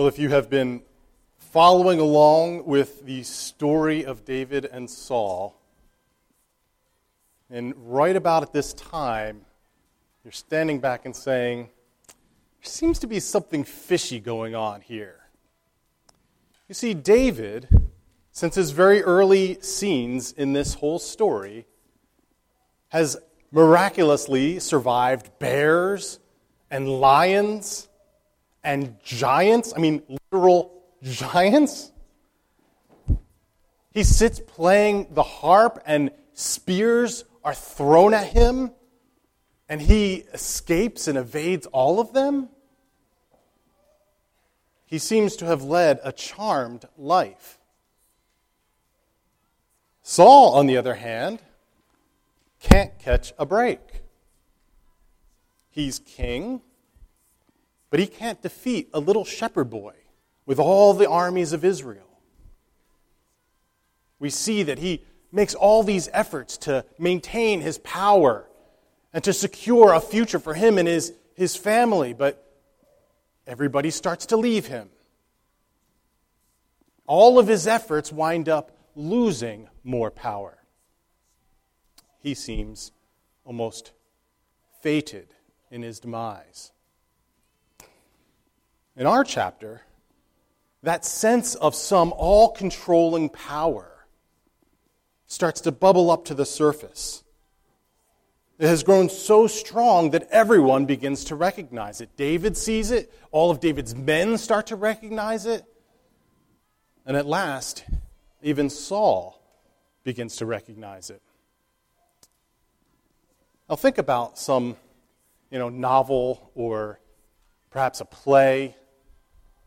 Well, 0.00 0.08
if 0.08 0.18
you 0.18 0.30
have 0.30 0.48
been 0.48 0.80
following 1.36 2.00
along 2.00 2.64
with 2.64 3.04
the 3.04 3.22
story 3.22 4.02
of 4.02 4.24
David 4.24 4.64
and 4.64 4.88
Saul, 4.88 5.60
and 7.50 7.74
right 7.76 8.16
about 8.16 8.42
at 8.42 8.50
this 8.50 8.72
time, 8.72 9.42
you're 10.24 10.32
standing 10.32 10.80
back 10.80 11.04
and 11.04 11.14
saying, 11.14 11.68
there 12.06 12.14
seems 12.62 12.98
to 13.00 13.06
be 13.06 13.20
something 13.20 13.62
fishy 13.62 14.20
going 14.20 14.54
on 14.54 14.80
here. 14.80 15.20
You 16.66 16.74
see, 16.74 16.94
David, 16.94 17.68
since 18.32 18.54
his 18.54 18.70
very 18.70 19.02
early 19.02 19.60
scenes 19.60 20.32
in 20.32 20.54
this 20.54 20.72
whole 20.72 20.98
story, 20.98 21.66
has 22.88 23.18
miraculously 23.52 24.60
survived 24.60 25.38
bears 25.38 26.20
and 26.70 26.88
lions 26.88 27.89
and 28.62 28.96
giants. 29.02 29.72
I 29.74 29.80
mean, 29.80 30.02
literal 30.32 30.82
giants. 31.02 31.92
He 33.92 34.04
sits 34.04 34.40
playing 34.40 35.08
the 35.14 35.22
harp, 35.22 35.82
and 35.84 36.10
spears 36.32 37.24
are 37.42 37.54
thrown 37.54 38.14
at 38.14 38.28
him, 38.28 38.72
and 39.68 39.80
he 39.80 40.24
escapes 40.32 41.08
and 41.08 41.18
evades 41.18 41.66
all 41.66 42.00
of 42.00 42.12
them. 42.12 42.48
He 44.84 44.98
seems 44.98 45.36
to 45.36 45.46
have 45.46 45.62
led 45.62 46.00
a 46.02 46.12
charmed 46.12 46.84
life. 46.96 47.58
Saul, 50.02 50.54
on 50.54 50.66
the 50.66 50.76
other 50.76 50.94
hand, 50.94 51.40
can't 52.58 52.98
catch 52.98 53.32
a 53.38 53.46
break. 53.46 54.02
He's 55.70 56.00
king, 56.00 56.62
but 57.90 58.00
he 58.00 58.06
can't 58.06 58.40
defeat 58.40 58.88
a 58.94 59.00
little 59.00 59.24
shepherd 59.24 59.68
boy 59.68 59.94
with 60.46 60.58
all 60.58 60.94
the 60.94 61.08
armies 61.08 61.52
of 61.52 61.64
Israel. 61.64 62.06
We 64.18 64.30
see 64.30 64.62
that 64.62 64.78
he 64.78 65.04
makes 65.32 65.54
all 65.54 65.82
these 65.82 66.08
efforts 66.12 66.56
to 66.58 66.84
maintain 66.98 67.60
his 67.60 67.78
power 67.78 68.48
and 69.12 69.22
to 69.24 69.32
secure 69.32 69.92
a 69.92 70.00
future 70.00 70.38
for 70.38 70.54
him 70.54 70.78
and 70.78 70.86
his, 70.86 71.12
his 71.34 71.56
family, 71.56 72.12
but 72.12 72.46
everybody 73.46 73.90
starts 73.90 74.26
to 74.26 74.36
leave 74.36 74.66
him. 74.66 74.90
All 77.06 77.38
of 77.38 77.48
his 77.48 77.66
efforts 77.66 78.12
wind 78.12 78.48
up 78.48 78.76
losing 78.94 79.68
more 79.82 80.10
power. 80.10 80.58
He 82.20 82.34
seems 82.34 82.92
almost 83.44 83.92
fated 84.82 85.34
in 85.70 85.82
his 85.82 85.98
demise. 86.00 86.70
In 88.96 89.06
our 89.06 89.24
chapter, 89.24 89.82
that 90.82 91.04
sense 91.04 91.54
of 91.54 91.74
some 91.74 92.12
all 92.16 92.50
controlling 92.50 93.28
power 93.28 94.06
starts 95.26 95.60
to 95.62 95.72
bubble 95.72 96.10
up 96.10 96.24
to 96.26 96.34
the 96.34 96.44
surface. 96.44 97.22
It 98.58 98.66
has 98.66 98.82
grown 98.82 99.08
so 99.08 99.46
strong 99.46 100.10
that 100.10 100.28
everyone 100.30 100.84
begins 100.84 101.24
to 101.24 101.34
recognize 101.34 102.00
it. 102.00 102.14
David 102.16 102.56
sees 102.56 102.90
it, 102.90 103.12
all 103.30 103.50
of 103.50 103.60
David's 103.60 103.94
men 103.94 104.36
start 104.36 104.66
to 104.66 104.76
recognize 104.76 105.46
it, 105.46 105.64
and 107.06 107.16
at 107.16 107.26
last, 107.26 107.84
even 108.42 108.68
Saul 108.68 109.40
begins 110.04 110.36
to 110.36 110.46
recognize 110.46 111.10
it. 111.10 111.22
Now, 113.68 113.76
think 113.76 113.98
about 113.98 114.38
some 114.38 114.76
you 115.50 115.58
know, 115.58 115.68
novel 115.68 116.50
or 116.54 117.00
perhaps 117.70 118.00
a 118.00 118.04
play. 118.04 118.76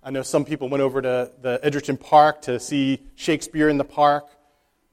I 0.05 0.11
know 0.11 0.21
some 0.21 0.43
people 0.43 0.67
went 0.67 0.81
over 0.81 1.01
to 1.01 1.31
the 1.41 1.61
Edgerton 1.63 1.95
Park 1.95 2.41
to 2.43 2.59
see 2.59 3.01
Shakespeare 3.15 3.69
in 3.69 3.77
the 3.77 3.85
park. 3.85 4.27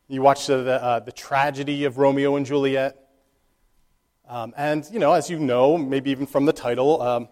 You 0.07 0.23
watched 0.23 0.47
the, 0.47 0.81
uh, 0.81 1.01
the 1.01 1.11
tragedy 1.11 1.85
of 1.85 1.99
Romeo 1.99 2.37
and 2.37 2.47
Juliet. 2.47 2.97
Um, 4.29 4.55
and, 4.57 4.89
you 4.93 5.01
know, 5.01 5.13
as 5.13 5.29
you 5.29 5.41
know, 5.41 5.77
maybe 5.77 6.13
even 6.13 6.27
from 6.27 6.47
the 6.47 6.53
title, 6.53 7.03
um, 7.03 7.29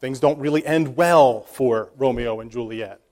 things 0.00 0.20
don't 0.20 0.38
really 0.38 0.64
end 0.64 0.96
well 0.96 1.42
for 1.42 1.90
Romeo 1.98 2.40
and 2.40 2.50
Juliet. 2.50 3.02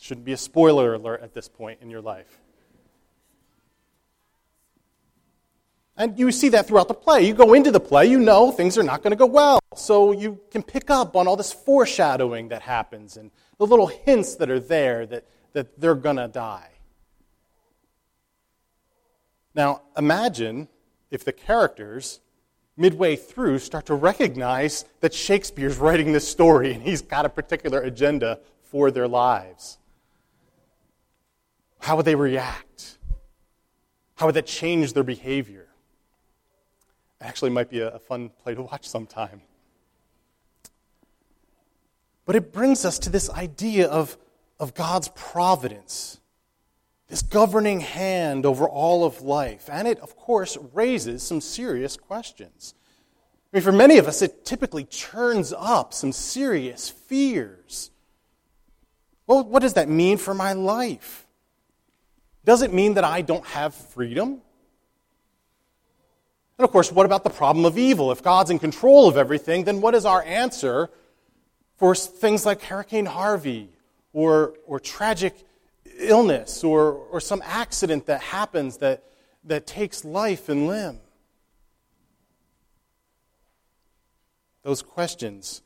Shouldn't 0.00 0.26
be 0.26 0.32
a 0.32 0.36
spoiler 0.36 0.94
alert 0.94 1.22
at 1.22 1.32
this 1.32 1.48
point 1.48 1.78
in 1.80 1.90
your 1.90 2.00
life. 2.00 2.40
And 5.98 6.16
you 6.16 6.30
see 6.30 6.48
that 6.50 6.68
throughout 6.68 6.86
the 6.86 6.94
play. 6.94 7.26
You 7.26 7.34
go 7.34 7.54
into 7.54 7.72
the 7.72 7.80
play, 7.80 8.06
you 8.06 8.20
know 8.20 8.52
things 8.52 8.78
are 8.78 8.84
not 8.84 9.02
going 9.02 9.10
to 9.10 9.16
go 9.16 9.26
well. 9.26 9.58
So 9.74 10.12
you 10.12 10.38
can 10.52 10.62
pick 10.62 10.90
up 10.90 11.16
on 11.16 11.26
all 11.26 11.36
this 11.36 11.52
foreshadowing 11.52 12.48
that 12.48 12.62
happens 12.62 13.16
and 13.16 13.32
the 13.58 13.66
little 13.66 13.88
hints 13.88 14.36
that 14.36 14.48
are 14.48 14.60
there 14.60 15.04
that, 15.06 15.24
that 15.52 15.80
they're 15.80 15.96
going 15.96 16.16
to 16.16 16.28
die. 16.28 16.70
Now, 19.54 19.82
imagine 19.96 20.68
if 21.10 21.24
the 21.24 21.32
characters, 21.32 22.20
midway 22.76 23.16
through, 23.16 23.58
start 23.58 23.86
to 23.86 23.94
recognize 23.94 24.84
that 25.00 25.12
Shakespeare's 25.12 25.78
writing 25.78 26.12
this 26.12 26.28
story 26.28 26.72
and 26.72 26.82
he's 26.82 27.02
got 27.02 27.26
a 27.26 27.28
particular 27.28 27.80
agenda 27.80 28.38
for 28.62 28.92
their 28.92 29.08
lives. 29.08 29.78
How 31.80 31.96
would 31.96 32.04
they 32.04 32.14
react? 32.14 32.98
How 34.14 34.26
would 34.26 34.36
that 34.36 34.46
change 34.46 34.92
their 34.92 35.02
behavior? 35.02 35.67
Actually 37.20 37.50
might 37.50 37.70
be 37.70 37.80
a, 37.80 37.88
a 37.88 37.98
fun 37.98 38.30
play 38.42 38.54
to 38.54 38.62
watch 38.62 38.88
sometime. 38.88 39.42
But 42.24 42.36
it 42.36 42.52
brings 42.52 42.84
us 42.84 42.98
to 43.00 43.10
this 43.10 43.30
idea 43.30 43.88
of, 43.88 44.18
of 44.60 44.74
God's 44.74 45.08
providence, 45.14 46.20
this 47.08 47.22
governing 47.22 47.80
hand 47.80 48.44
over 48.44 48.68
all 48.68 49.04
of 49.04 49.22
life. 49.22 49.68
And 49.72 49.88
it, 49.88 49.98
of 50.00 50.14
course, 50.14 50.58
raises 50.74 51.22
some 51.22 51.40
serious 51.40 51.96
questions. 51.96 52.74
I 53.50 53.56
mean, 53.56 53.62
for 53.62 53.72
many 53.72 53.96
of 53.96 54.06
us, 54.06 54.20
it 54.20 54.44
typically 54.44 54.84
churns 54.84 55.54
up 55.56 55.94
some 55.94 56.12
serious 56.12 56.90
fears. 56.90 57.90
Well, 59.26 59.44
what 59.44 59.60
does 59.60 59.74
that 59.74 59.88
mean 59.88 60.18
for 60.18 60.34
my 60.34 60.52
life? 60.52 61.26
Does 62.44 62.60
it 62.60 62.74
mean 62.74 62.94
that 62.94 63.04
I 63.04 63.22
don't 63.22 63.46
have 63.46 63.74
freedom? 63.74 64.42
And 66.58 66.64
of 66.64 66.72
course, 66.72 66.90
what 66.90 67.06
about 67.06 67.22
the 67.22 67.30
problem 67.30 67.64
of 67.64 67.78
evil? 67.78 68.10
If 68.10 68.22
God's 68.22 68.50
in 68.50 68.58
control 68.58 69.06
of 69.08 69.16
everything, 69.16 69.64
then 69.64 69.80
what 69.80 69.94
is 69.94 70.04
our 70.04 70.24
answer 70.24 70.90
for 71.76 71.94
things 71.94 72.44
like 72.44 72.62
Hurricane 72.62 73.06
Harvey 73.06 73.70
or, 74.12 74.54
or 74.66 74.80
tragic 74.80 75.36
illness 75.98 76.64
or, 76.64 76.92
or 76.92 77.20
some 77.20 77.42
accident 77.44 78.06
that 78.06 78.20
happens 78.20 78.78
that, 78.78 79.04
that 79.44 79.68
takes 79.68 80.04
life 80.04 80.48
and 80.48 80.66
limb? 80.66 80.98
Those 84.64 84.82
questions. 84.82 85.62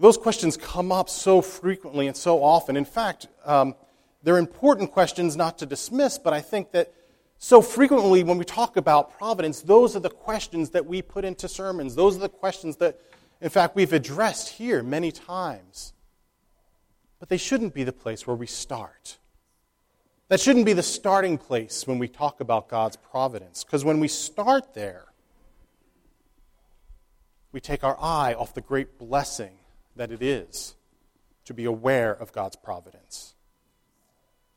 Those 0.00 0.16
questions 0.16 0.56
come 0.56 0.90
up 0.90 1.10
so 1.10 1.42
frequently 1.42 2.06
and 2.06 2.16
so 2.16 2.42
often. 2.42 2.78
In 2.78 2.86
fact, 2.86 3.26
um, 3.44 3.74
they're 4.22 4.38
important 4.38 4.90
questions 4.92 5.36
not 5.36 5.58
to 5.58 5.66
dismiss, 5.66 6.18
but 6.18 6.32
I 6.32 6.40
think 6.40 6.72
that 6.72 6.94
so 7.38 7.62
frequently, 7.62 8.24
when 8.24 8.36
we 8.36 8.44
talk 8.44 8.76
about 8.76 9.16
providence, 9.16 9.62
those 9.62 9.94
are 9.94 10.00
the 10.00 10.10
questions 10.10 10.70
that 10.70 10.86
we 10.86 11.02
put 11.02 11.24
into 11.24 11.48
sermons. 11.48 11.94
Those 11.94 12.16
are 12.16 12.20
the 12.20 12.28
questions 12.28 12.76
that, 12.76 13.00
in 13.40 13.48
fact, 13.48 13.76
we've 13.76 13.92
addressed 13.92 14.48
here 14.48 14.82
many 14.82 15.12
times. 15.12 15.92
But 17.20 17.28
they 17.28 17.36
shouldn't 17.36 17.74
be 17.74 17.84
the 17.84 17.92
place 17.92 18.26
where 18.26 18.36
we 18.36 18.46
start. 18.46 19.18
That 20.28 20.40
shouldn't 20.40 20.66
be 20.66 20.72
the 20.72 20.82
starting 20.82 21.38
place 21.38 21.86
when 21.86 21.98
we 21.98 22.08
talk 22.08 22.40
about 22.40 22.68
God's 22.68 22.96
providence. 22.96 23.62
Because 23.64 23.84
when 23.84 24.00
we 24.00 24.08
start 24.08 24.74
there, 24.74 25.04
we 27.52 27.60
take 27.60 27.84
our 27.84 27.96
eye 28.00 28.34
off 28.34 28.52
the 28.52 28.60
great 28.60 28.98
blessing 28.98 29.52
that 29.96 30.10
it 30.10 30.22
is 30.22 30.74
to 31.44 31.54
be 31.54 31.64
aware 31.64 32.12
of 32.12 32.32
God's 32.32 32.56
providence. 32.56 33.34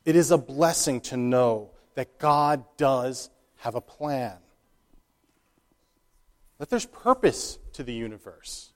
It 0.03 0.15
is 0.15 0.31
a 0.31 0.38
blessing 0.38 1.00
to 1.01 1.15
know 1.15 1.71
that 1.95 2.19
God 2.19 2.63
does 2.77 3.29
have 3.57 3.75
a 3.75 3.81
plan, 3.81 4.38
that 6.57 6.69
there's 6.69 6.85
purpose 6.85 7.59
to 7.73 7.83
the 7.83 7.93
universe, 7.93 8.71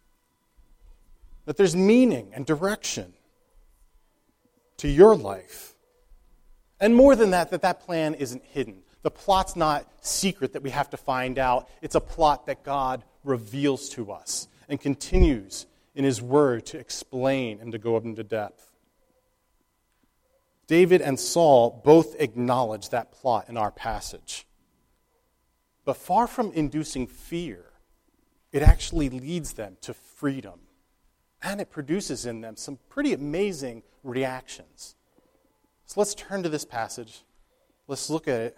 that 1.45 1.57
there's 1.57 1.75
meaning 1.75 2.31
and 2.33 2.45
direction 2.45 3.13
to 4.77 4.87
your 4.87 5.15
life. 5.15 5.75
And 6.79 6.95
more 6.95 7.15
than 7.15 7.31
that, 7.31 7.51
that 7.51 7.61
that 7.61 7.81
plan 7.81 8.15
isn't 8.15 8.43
hidden. 8.43 8.81
The 9.01 9.11
plot's 9.11 9.55
not 9.55 9.87
secret 10.01 10.53
that 10.53 10.63
we 10.63 10.71
have 10.71 10.89
to 10.89 10.97
find 10.97 11.37
out. 11.37 11.69
It's 11.81 11.95
a 11.95 12.01
plot 12.01 12.47
that 12.47 12.63
God 12.63 13.03
reveals 13.23 13.89
to 13.89 14.11
us 14.11 14.47
and 14.67 14.79
continues 14.79 15.67
in 15.93 16.03
His 16.03 16.21
Word 16.21 16.65
to 16.67 16.79
explain 16.79 17.59
and 17.61 17.71
to 17.71 17.77
go 17.77 17.95
up 17.95 18.03
into 18.03 18.23
depth. 18.23 18.67
David 20.67 21.01
and 21.01 21.19
Saul 21.19 21.81
both 21.83 22.15
acknowledge 22.19 22.89
that 22.89 23.11
plot 23.11 23.49
in 23.49 23.57
our 23.57 23.71
passage. 23.71 24.45
But 25.83 25.97
far 25.97 26.25
from 26.25 26.51
inducing 26.53 27.05
fear, 27.05 27.65
it 28.51 28.63
actually 28.63 29.09
leads 29.09 29.53
them 29.53 29.77
to 29.81 29.93
freedom 29.93 30.61
and 31.43 31.61
it 31.61 31.69
produces 31.69 32.25
in 32.25 32.41
them 32.41 32.55
some 32.55 32.79
pretty 32.89 33.13
amazing 33.13 33.83
reactions. 34.03 34.95
So 35.85 35.99
let's 35.99 36.15
turn 36.15 36.41
to 36.43 36.49
this 36.49 36.65
passage. 36.65 37.23
Let's 37.87 38.09
look 38.09 38.27
at 38.27 38.41
it. 38.41 38.57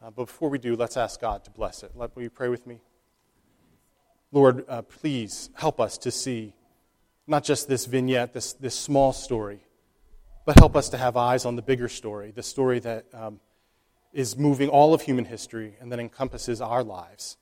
Uh, 0.00 0.10
but 0.10 0.26
before 0.26 0.48
we 0.48 0.58
do, 0.58 0.76
let's 0.76 0.96
ask 0.96 1.20
God 1.20 1.44
to 1.44 1.50
bless 1.50 1.82
it. 1.82 1.92
Let, 1.94 2.14
will 2.14 2.22
you 2.22 2.30
pray 2.30 2.48
with 2.48 2.66
me? 2.66 2.80
Lord, 4.30 4.64
uh, 4.68 4.82
please 4.82 5.50
help 5.54 5.80
us 5.80 5.98
to 5.98 6.10
see 6.10 6.54
not 7.26 7.44
just 7.44 7.68
this 7.68 7.86
vignette, 7.86 8.32
this, 8.32 8.52
this 8.54 8.74
small 8.74 9.12
story, 9.12 9.64
but 10.44 10.58
help 10.58 10.76
us 10.76 10.88
to 10.90 10.96
have 10.96 11.16
eyes 11.16 11.44
on 11.44 11.56
the 11.56 11.62
bigger 11.62 11.88
story, 11.88 12.30
the 12.30 12.42
story 12.42 12.78
that 12.80 13.06
um, 13.12 13.40
is 14.12 14.36
moving 14.36 14.68
all 14.68 14.92
of 14.92 15.02
human 15.02 15.24
history 15.24 15.76
and 15.80 15.90
that 15.92 15.98
encompasses 15.98 16.60
our 16.60 16.82
lives. 16.82 17.36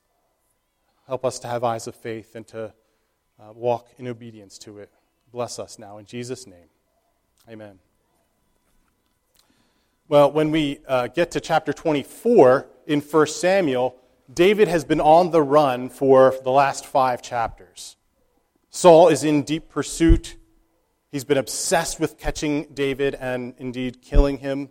Help 1.06 1.24
us 1.24 1.38
to 1.40 1.48
have 1.48 1.64
eyes 1.64 1.86
of 1.86 1.94
faith 1.94 2.34
and 2.34 2.46
to 2.48 2.72
uh, 3.40 3.52
walk 3.52 3.88
in 3.98 4.06
obedience 4.06 4.58
to 4.58 4.78
it. 4.78 4.90
Bless 5.32 5.58
us 5.58 5.78
now 5.78 5.98
in 5.98 6.04
Jesus' 6.04 6.46
name. 6.46 6.68
Amen. 7.48 7.78
Well, 10.08 10.30
when 10.30 10.50
we 10.50 10.80
uh, 10.86 11.06
get 11.06 11.30
to 11.32 11.40
chapter 11.40 11.72
24 11.72 12.66
in 12.86 13.00
1 13.00 13.26
Samuel, 13.28 13.96
David 14.32 14.68
has 14.68 14.84
been 14.84 15.00
on 15.00 15.30
the 15.30 15.42
run 15.42 15.88
for 15.88 16.34
the 16.42 16.50
last 16.50 16.84
five 16.84 17.22
chapters. 17.22 17.96
Saul 18.70 19.08
is 19.08 19.24
in 19.24 19.42
deep 19.42 19.68
pursuit. 19.68 20.36
He's 21.10 21.24
been 21.24 21.38
obsessed 21.38 21.98
with 21.98 22.18
catching 22.18 22.64
David 22.72 23.14
and 23.14 23.54
indeed 23.58 24.00
killing 24.00 24.38
him. 24.38 24.70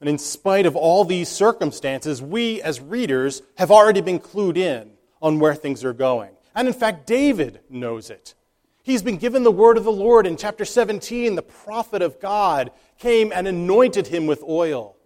And 0.00 0.08
in 0.08 0.18
spite 0.18 0.66
of 0.66 0.76
all 0.76 1.04
these 1.04 1.28
circumstances, 1.28 2.22
we 2.22 2.62
as 2.62 2.80
readers 2.80 3.42
have 3.56 3.70
already 3.70 4.00
been 4.00 4.20
clued 4.20 4.56
in 4.56 4.92
on 5.20 5.40
where 5.40 5.54
things 5.54 5.84
are 5.84 5.92
going. 5.92 6.30
And 6.54 6.68
in 6.68 6.74
fact, 6.74 7.06
David 7.06 7.60
knows 7.68 8.10
it. 8.10 8.34
He's 8.82 9.02
been 9.02 9.16
given 9.16 9.42
the 9.42 9.50
word 9.50 9.76
of 9.76 9.84
the 9.84 9.92
Lord 9.92 10.26
in 10.26 10.36
chapter 10.36 10.64
17. 10.64 11.34
The 11.34 11.42
prophet 11.42 12.00
of 12.00 12.20
God 12.20 12.70
came 12.98 13.32
and 13.34 13.48
anointed 13.48 14.06
him 14.06 14.26
with 14.26 14.42
oil. 14.42 14.96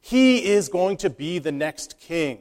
He 0.00 0.44
is 0.44 0.68
going 0.68 0.96
to 0.98 1.10
be 1.10 1.38
the 1.38 1.52
next 1.52 2.00
king. 2.00 2.40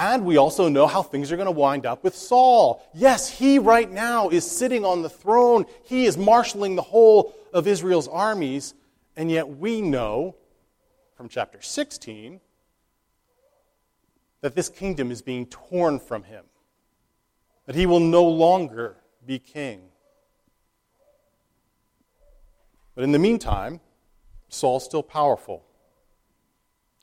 And 0.00 0.24
we 0.24 0.38
also 0.38 0.70
know 0.70 0.86
how 0.86 1.02
things 1.02 1.30
are 1.30 1.36
going 1.36 1.44
to 1.44 1.52
wind 1.52 1.84
up 1.84 2.02
with 2.02 2.16
Saul. 2.16 2.82
Yes, 2.94 3.28
he 3.28 3.58
right 3.58 3.90
now 3.90 4.30
is 4.30 4.50
sitting 4.50 4.82
on 4.82 5.02
the 5.02 5.10
throne, 5.10 5.66
he 5.84 6.06
is 6.06 6.16
marshaling 6.16 6.74
the 6.74 6.80
whole 6.80 7.34
of 7.52 7.66
Israel's 7.66 8.08
armies. 8.08 8.72
And 9.14 9.30
yet 9.30 9.58
we 9.58 9.82
know 9.82 10.36
from 11.16 11.28
chapter 11.28 11.60
16 11.60 12.40
that 14.40 14.54
this 14.54 14.70
kingdom 14.70 15.10
is 15.10 15.20
being 15.20 15.44
torn 15.44 15.98
from 15.98 16.22
him, 16.22 16.46
that 17.66 17.74
he 17.74 17.84
will 17.84 18.00
no 18.00 18.24
longer 18.24 18.96
be 19.26 19.38
king. 19.38 19.82
But 22.94 23.04
in 23.04 23.12
the 23.12 23.18
meantime, 23.18 23.80
Saul's 24.48 24.86
still 24.86 25.02
powerful, 25.02 25.62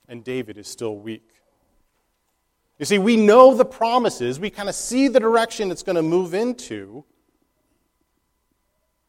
and 0.07 0.23
David 0.23 0.57
is 0.57 0.67
still 0.67 0.97
weak. 0.97 1.36
You 2.79 2.85
see, 2.85 2.99
we 2.99 3.15
know 3.15 3.55
the 3.55 3.65
promises, 3.65 4.39
we 4.39 4.49
kind 4.49 4.69
of 4.69 4.75
see 4.75 5.07
the 5.07 5.19
direction 5.19 5.71
it's 5.71 5.83
going 5.83 5.95
to 5.95 6.03
move 6.03 6.33
into, 6.33 7.03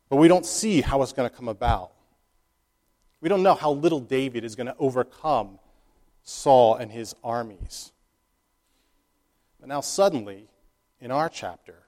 but 0.09 0.17
we 0.17 0.27
don't 0.27 0.47
see 0.47 0.81
how 0.81 1.03
it's 1.03 1.13
going 1.13 1.29
to 1.29 1.35
come 1.35 1.49
about. 1.49 1.93
We 3.21 3.29
don't 3.29 3.43
know 3.43 3.55
how 3.55 3.73
little 3.73 4.01
David 4.01 4.45
is 4.45 4.55
going 4.55 4.69
to 4.69 4.77
overcome 4.79 5.59
Saul 6.23 6.77
and 6.77 6.91
his 6.91 7.15
armies. 7.23 7.93
But 9.61 9.69
now, 9.69 9.81
suddenly, 9.81 10.49
in 11.01 11.11
our 11.11 11.29
chapter, 11.29 11.83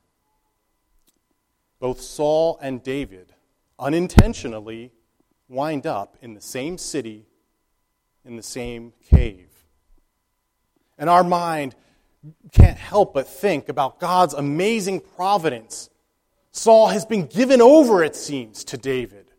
both 1.78 2.00
Saul 2.00 2.58
and 2.60 2.82
David 2.82 3.32
unintentionally 3.78 4.92
wind 5.48 5.86
up 5.86 6.16
in 6.20 6.34
the 6.34 6.40
same 6.40 6.76
city, 6.76 7.26
in 8.24 8.36
the 8.36 8.42
same 8.42 8.92
cave. 9.08 9.49
And 11.00 11.08
our 11.08 11.24
mind 11.24 11.74
can't 12.52 12.76
help 12.76 13.14
but 13.14 13.26
think 13.26 13.70
about 13.70 13.98
God's 13.98 14.34
amazing 14.34 15.00
providence. 15.00 15.88
Saul 16.52 16.88
has 16.88 17.06
been 17.06 17.26
given 17.26 17.62
over, 17.62 18.04
it 18.04 18.14
seems, 18.14 18.64
to 18.64 18.76
David. 18.76 19.32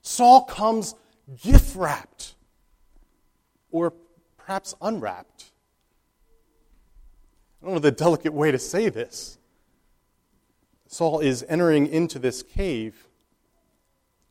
Saul 0.00 0.44
comes 0.44 0.94
gift 1.42 1.76
wrapped, 1.76 2.34
or 3.70 3.92
perhaps 4.38 4.74
unwrapped. 4.80 5.44
I 7.60 7.66
don't 7.66 7.74
know 7.74 7.80
the 7.80 7.90
delicate 7.90 8.32
way 8.32 8.50
to 8.50 8.58
say 8.58 8.88
this. 8.88 9.36
Saul 10.86 11.20
is 11.20 11.44
entering 11.46 11.86
into 11.86 12.18
this 12.18 12.42
cave 12.42 13.06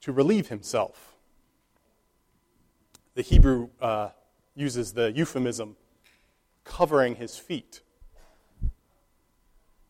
to 0.01 0.11
relieve 0.11 0.47
himself. 0.47 1.15
The 3.13 3.21
Hebrew 3.21 3.69
uh, 3.79 4.09
uses 4.55 4.93
the 4.93 5.11
euphemism 5.11 5.75
covering 6.67 7.15
his 7.15 7.37
feet. 7.37 7.81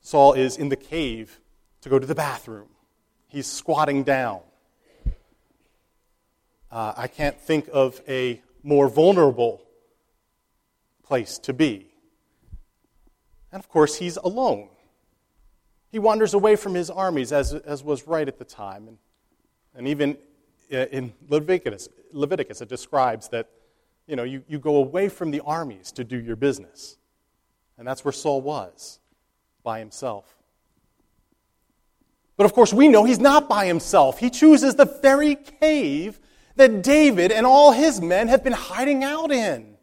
Saul 0.02 0.34
is 0.34 0.56
in 0.58 0.70
the 0.70 0.78
cave 0.78 1.42
to 1.82 1.90
go 1.90 2.00
to 2.00 2.08
the 2.08 2.16
bathroom. 2.16 2.70
He's 3.28 3.48
squatting 3.48 4.04
down. 4.04 4.40
Uh, 6.72 6.94
I 6.96 7.08
can't 7.08 7.40
think 7.40 7.70
of 7.74 8.02
a 8.08 8.42
more 8.64 8.88
vulnerable 8.88 9.62
place 11.04 11.38
to 11.40 11.54
be. 11.54 11.88
And 13.52 13.60
of 13.60 13.70
course, 13.70 13.96
he's 13.96 14.18
alone. 14.18 14.70
He 15.92 16.00
wanders 16.00 16.34
away 16.34 16.56
from 16.56 16.74
his 16.74 16.90
armies, 16.90 17.32
as, 17.32 17.54
as 17.54 17.84
was 17.84 18.08
right 18.08 18.28
at 18.28 18.38
the 18.40 18.46
time. 18.46 18.88
And, 18.88 18.98
and 19.74 19.88
even 19.88 20.18
uh, 20.72 20.86
in 20.92 21.14
Leviticus, 21.30 21.88
Leviticus, 22.12 22.62
it 22.62 22.70
describes 22.70 23.30
that 23.30 23.50
you, 24.07 24.15
know, 24.15 24.24
you, 24.24 24.44
you 24.48 24.57
go 24.57 24.77
away 24.77 25.09
from 25.09 25.31
the 25.31 25.42
armies 25.42 25.92
to 25.94 26.04
do 26.04 26.18
your 26.18 26.36
business. 26.36 26.98
And 27.77 27.88
that's 27.88 28.04
where 28.04 28.12
Saul 28.12 28.42
was, 28.42 29.00
by 29.63 29.80
himself. 29.80 30.36
But 32.38 32.45
of 32.45 32.54
course, 32.54 32.74
we 32.74 32.88
know 32.88 33.04
he's 33.04 33.19
not 33.19 33.50
by 33.50 33.65
himself. 33.65 34.19
He 34.19 34.30
chooses 34.30 34.75
the 34.75 34.86
very 34.86 35.36
cave 35.36 36.19
that 36.56 36.81
David 36.83 37.31
and 37.31 37.45
all 37.45 37.71
his 37.71 38.01
men 38.01 38.27
have 38.27 38.44
been 38.44 38.54
hiding 38.54 39.04
out 39.04 39.31
in. 39.31 39.75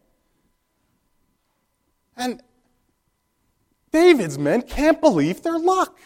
And 2.16 2.42
David's 3.90 4.38
men 4.38 4.62
can't 4.62 5.00
believe 5.00 5.42
their 5.42 5.58
luck. 5.58 5.98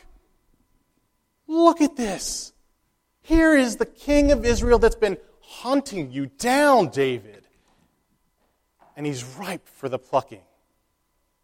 Look 1.46 1.80
at 1.80 1.96
this. 1.96 2.52
Here 3.22 3.54
is 3.56 3.76
the 3.76 3.86
king 3.86 4.32
of 4.32 4.44
Israel 4.44 4.78
that's 4.78 4.94
been 4.94 5.18
hunting 5.40 6.12
you 6.12 6.26
down, 6.26 6.88
David. 6.88 7.47
And 8.98 9.06
he's 9.06 9.22
ripe 9.24 9.66
for 9.68 9.88
the 9.88 9.98
plucking. 9.98 10.42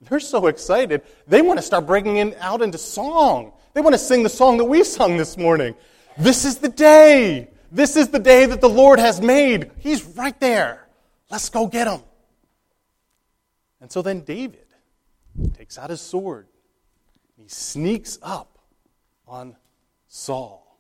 They're 0.01 0.19
so 0.19 0.49
excited, 0.49 1.03
they 1.27 1.41
want 1.41 1.59
to 1.59 1.63
start 1.63 1.87
breaking 1.87 2.17
in, 2.17 2.35
out 2.41 2.61
into 2.61 2.79
song. 2.79 3.53
They 3.73 3.81
want 3.81 3.95
to 3.95 3.99
sing 3.99 4.25
the 4.25 4.29
song 4.29 4.59
that 4.59 4.65
we 4.65 4.83
sung 4.83 5.17
this 5.17 5.39
morning. 5.39 5.77
This 6.19 6.45
is 6.45 6.59
the 6.59 6.69
day. 6.69 7.49
This 7.71 7.97
is 7.97 8.09
the 8.09 8.19
day 8.19 8.45
that 8.45 8.61
the 8.61 8.69
Lord 8.69 8.99
has 8.99 9.21
made. 9.21 9.71
He's 9.79 10.03
right 10.05 10.39
there. 10.41 10.87
Let's 11.31 11.49
go 11.49 11.67
get 11.69 11.87
him. 11.87 12.01
And 13.81 13.91
so 13.91 14.03
then 14.03 14.21
David 14.21 14.67
takes 15.57 15.79
out 15.79 15.91
his 15.91 16.01
sword. 16.01 16.49
He 17.37 17.49
sneaks 17.49 18.19
up 18.21 18.59
on 19.29 19.57
Saul. 20.09 20.77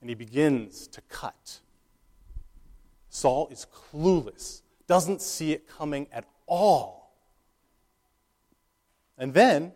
And 0.00 0.08
he 0.08 0.14
begins 0.14 0.88
to 0.88 1.00
cut. 1.02 1.60
Saul 3.08 3.48
is 3.48 3.66
clueless, 3.72 4.61
doesn't 4.86 5.22
see 5.22 5.52
it 5.52 5.68
coming 5.68 6.08
at 6.12 6.24
all. 6.46 7.14
And 9.18 9.34
then 9.34 9.72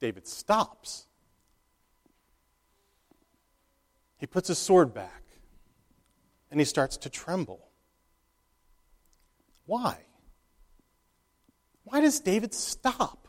David 0.00 0.26
stops 0.26 1.06
He 4.22 4.26
puts 4.28 4.46
his 4.46 4.58
sword 4.58 4.94
back 4.94 5.24
and 6.52 6.60
he 6.60 6.64
starts 6.64 6.96
to 6.98 7.10
tremble. 7.10 7.66
Why? 9.66 9.98
Why 11.82 12.00
does 12.00 12.20
David 12.20 12.54
stop? 12.54 13.26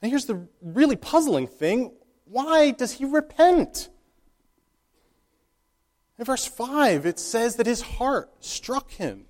And 0.00 0.12
here's 0.12 0.26
the 0.26 0.46
really 0.62 0.94
puzzling 0.94 1.48
thing 1.48 1.90
why 2.24 2.70
does 2.70 2.92
he 2.92 3.04
repent? 3.04 3.88
In 6.20 6.26
verse 6.26 6.44
5, 6.44 7.06
it 7.06 7.18
says 7.18 7.56
that 7.56 7.66
his 7.66 7.80
heart 7.80 8.30
struck 8.40 8.90
him. 8.90 9.24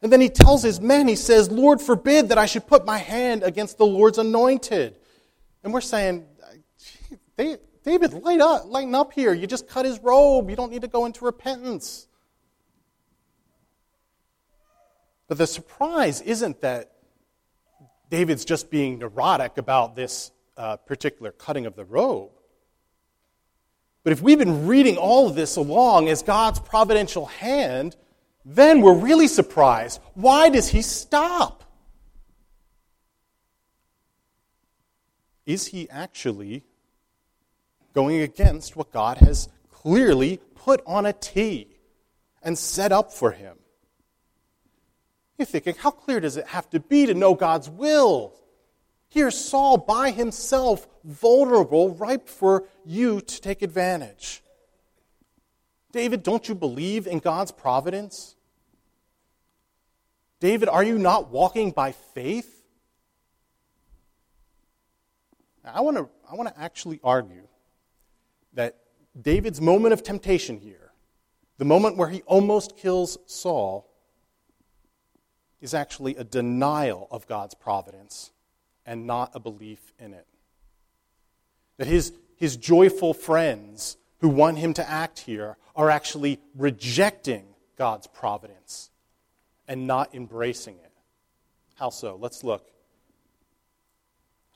And 0.00 0.12
then 0.12 0.20
he 0.20 0.28
tells 0.28 0.62
his 0.62 0.80
men, 0.80 1.08
he 1.08 1.16
says, 1.16 1.50
Lord, 1.50 1.80
forbid 1.80 2.28
that 2.28 2.38
I 2.38 2.46
should 2.46 2.68
put 2.68 2.86
my 2.86 2.98
hand 2.98 3.42
against 3.42 3.76
the 3.76 3.84
Lord's 3.84 4.18
anointed. 4.18 4.94
And 5.64 5.72
we're 5.72 5.80
saying, 5.80 6.24
David, 7.36 8.12
light 8.12 8.40
up, 8.40 8.66
lighten 8.66 8.94
up 8.94 9.12
here. 9.12 9.34
You 9.34 9.48
just 9.48 9.66
cut 9.66 9.84
his 9.84 9.98
robe. 9.98 10.50
You 10.50 10.54
don't 10.54 10.70
need 10.70 10.82
to 10.82 10.88
go 10.88 11.04
into 11.04 11.24
repentance. 11.24 12.06
But 15.26 15.38
the 15.38 15.48
surprise 15.48 16.20
isn't 16.20 16.60
that 16.60 16.92
David's 18.08 18.44
just 18.44 18.70
being 18.70 19.00
neurotic 19.00 19.58
about 19.58 19.96
this 19.96 20.30
uh, 20.56 20.76
particular 20.76 21.32
cutting 21.32 21.66
of 21.66 21.74
the 21.74 21.84
robe. 21.84 22.30
But 24.04 24.12
if 24.12 24.20
we've 24.20 24.38
been 24.38 24.66
reading 24.66 24.98
all 24.98 25.26
of 25.26 25.34
this 25.34 25.56
along 25.56 26.08
as 26.08 26.22
God's 26.22 26.60
providential 26.60 27.26
hand, 27.26 27.96
then 28.44 28.82
we're 28.82 28.94
really 28.94 29.26
surprised. 29.26 29.98
Why 30.12 30.50
does 30.50 30.68
he 30.68 30.82
stop? 30.82 31.64
Is 35.46 35.66
he 35.66 35.88
actually 35.88 36.64
going 37.94 38.20
against 38.20 38.76
what 38.76 38.92
God 38.92 39.18
has 39.18 39.48
clearly 39.70 40.38
put 40.54 40.82
on 40.86 41.06
a 41.06 41.12
tee 41.14 41.68
and 42.42 42.58
set 42.58 42.92
up 42.92 43.10
for 43.10 43.30
him? 43.32 43.56
You're 45.38 45.46
thinking, 45.46 45.74
how 45.78 45.90
clear 45.90 46.20
does 46.20 46.36
it 46.36 46.46
have 46.46 46.68
to 46.70 46.80
be 46.80 47.06
to 47.06 47.14
know 47.14 47.34
God's 47.34 47.70
will? 47.70 48.34
Here's 49.14 49.38
Saul 49.38 49.78
by 49.78 50.10
himself, 50.10 50.88
vulnerable, 51.04 51.94
ripe 51.94 52.28
for 52.28 52.64
you 52.84 53.20
to 53.20 53.40
take 53.40 53.62
advantage. 53.62 54.42
David, 55.92 56.24
don't 56.24 56.48
you 56.48 56.56
believe 56.56 57.06
in 57.06 57.20
God's 57.20 57.52
providence? 57.52 58.34
David, 60.40 60.68
are 60.68 60.82
you 60.82 60.98
not 60.98 61.30
walking 61.30 61.70
by 61.70 61.92
faith? 61.92 62.64
Now, 65.62 65.74
I 65.76 65.80
want 65.82 65.96
to 65.96 66.08
I 66.28 66.34
want 66.34 66.52
to 66.52 66.60
actually 66.60 66.98
argue 67.04 67.46
that 68.54 68.80
David's 69.22 69.60
moment 69.60 69.92
of 69.92 70.02
temptation 70.02 70.58
here, 70.58 70.90
the 71.58 71.64
moment 71.64 71.96
where 71.96 72.08
he 72.08 72.22
almost 72.22 72.76
kills 72.76 73.16
Saul, 73.26 73.88
is 75.60 75.72
actually 75.72 76.16
a 76.16 76.24
denial 76.24 77.06
of 77.12 77.28
God's 77.28 77.54
providence 77.54 78.32
and 78.86 79.06
not 79.06 79.30
a 79.34 79.40
belief 79.40 79.92
in 79.98 80.12
it. 80.12 80.26
That 81.78 81.86
his, 81.86 82.12
his 82.36 82.56
joyful 82.56 83.14
friends 83.14 83.96
who 84.18 84.28
want 84.28 84.58
him 84.58 84.74
to 84.74 84.88
act 84.88 85.20
here 85.20 85.56
are 85.76 85.90
actually 85.90 86.40
rejecting 86.56 87.44
God's 87.76 88.06
providence 88.06 88.90
and 89.66 89.86
not 89.86 90.14
embracing 90.14 90.76
it. 90.76 90.92
How 91.76 91.90
so? 91.90 92.16
Let's 92.20 92.44
look. 92.44 92.70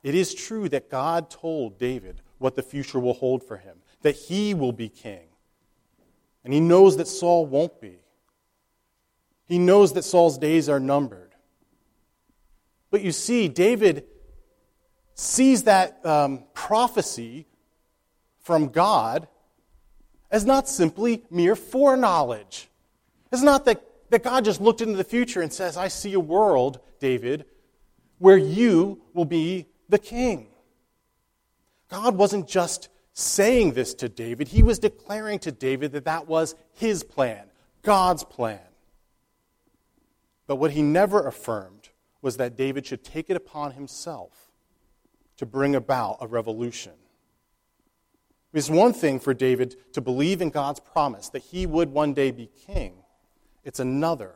It 0.02 0.14
is 0.14 0.34
true 0.34 0.68
that 0.68 0.90
God 0.90 1.28
told 1.28 1.78
David 1.78 2.20
what 2.38 2.54
the 2.54 2.62
future 2.62 3.00
will 3.00 3.14
hold 3.14 3.42
for 3.42 3.56
him, 3.56 3.78
that 4.02 4.14
he 4.14 4.54
will 4.54 4.72
be 4.72 4.88
king. 4.88 5.26
And 6.44 6.54
he 6.54 6.60
knows 6.60 6.96
that 6.96 7.08
Saul 7.08 7.46
won't 7.46 7.80
be. 7.80 7.98
He 9.46 9.58
knows 9.58 9.94
that 9.94 10.04
Saul's 10.04 10.38
days 10.38 10.68
are 10.68 10.78
numbered. 10.78 11.34
But 12.90 13.02
you 13.02 13.12
see, 13.12 13.48
David 13.48 14.04
sees 15.18 15.64
that 15.64 16.04
um, 16.06 16.44
prophecy 16.54 17.44
from 18.40 18.68
God 18.68 19.26
as 20.30 20.44
not 20.44 20.68
simply 20.68 21.24
mere 21.28 21.56
foreknowledge. 21.56 22.68
It's 23.32 23.42
not 23.42 23.64
that, 23.64 23.82
that 24.10 24.22
God 24.22 24.44
just 24.44 24.60
looked 24.60 24.80
into 24.80 24.96
the 24.96 25.04
future 25.04 25.42
and 25.42 25.52
says, 25.52 25.76
I 25.76 25.88
see 25.88 26.12
a 26.12 26.20
world, 26.20 26.78
David, 27.00 27.46
where 28.18 28.36
you 28.36 29.02
will 29.12 29.24
be 29.24 29.66
the 29.88 29.98
king. 29.98 30.46
God 31.88 32.16
wasn't 32.16 32.46
just 32.46 32.88
saying 33.12 33.72
this 33.72 33.94
to 33.94 34.08
David, 34.08 34.46
he 34.46 34.62
was 34.62 34.78
declaring 34.78 35.40
to 35.40 35.50
David 35.50 35.90
that 35.92 36.04
that 36.04 36.28
was 36.28 36.54
his 36.74 37.02
plan, 37.02 37.46
God's 37.82 38.22
plan. 38.22 38.60
But 40.46 40.56
what 40.56 40.70
he 40.70 40.82
never 40.82 41.26
affirmed 41.26 41.88
was 42.22 42.36
that 42.36 42.56
David 42.56 42.86
should 42.86 43.02
take 43.02 43.28
it 43.28 43.36
upon 43.36 43.72
himself 43.72 44.47
to 45.38 45.46
bring 45.46 45.74
about 45.74 46.18
a 46.20 46.26
revolution. 46.26 46.92
It's 48.52 48.70
one 48.70 48.92
thing 48.92 49.20
for 49.20 49.34
David 49.34 49.76
to 49.92 50.00
believe 50.00 50.40
in 50.40 50.50
God's 50.50 50.80
promise 50.80 51.28
that 51.30 51.42
he 51.42 51.66
would 51.66 51.90
one 51.90 52.14
day 52.14 52.30
be 52.30 52.50
king. 52.66 52.94
It's 53.64 53.80
another 53.80 54.34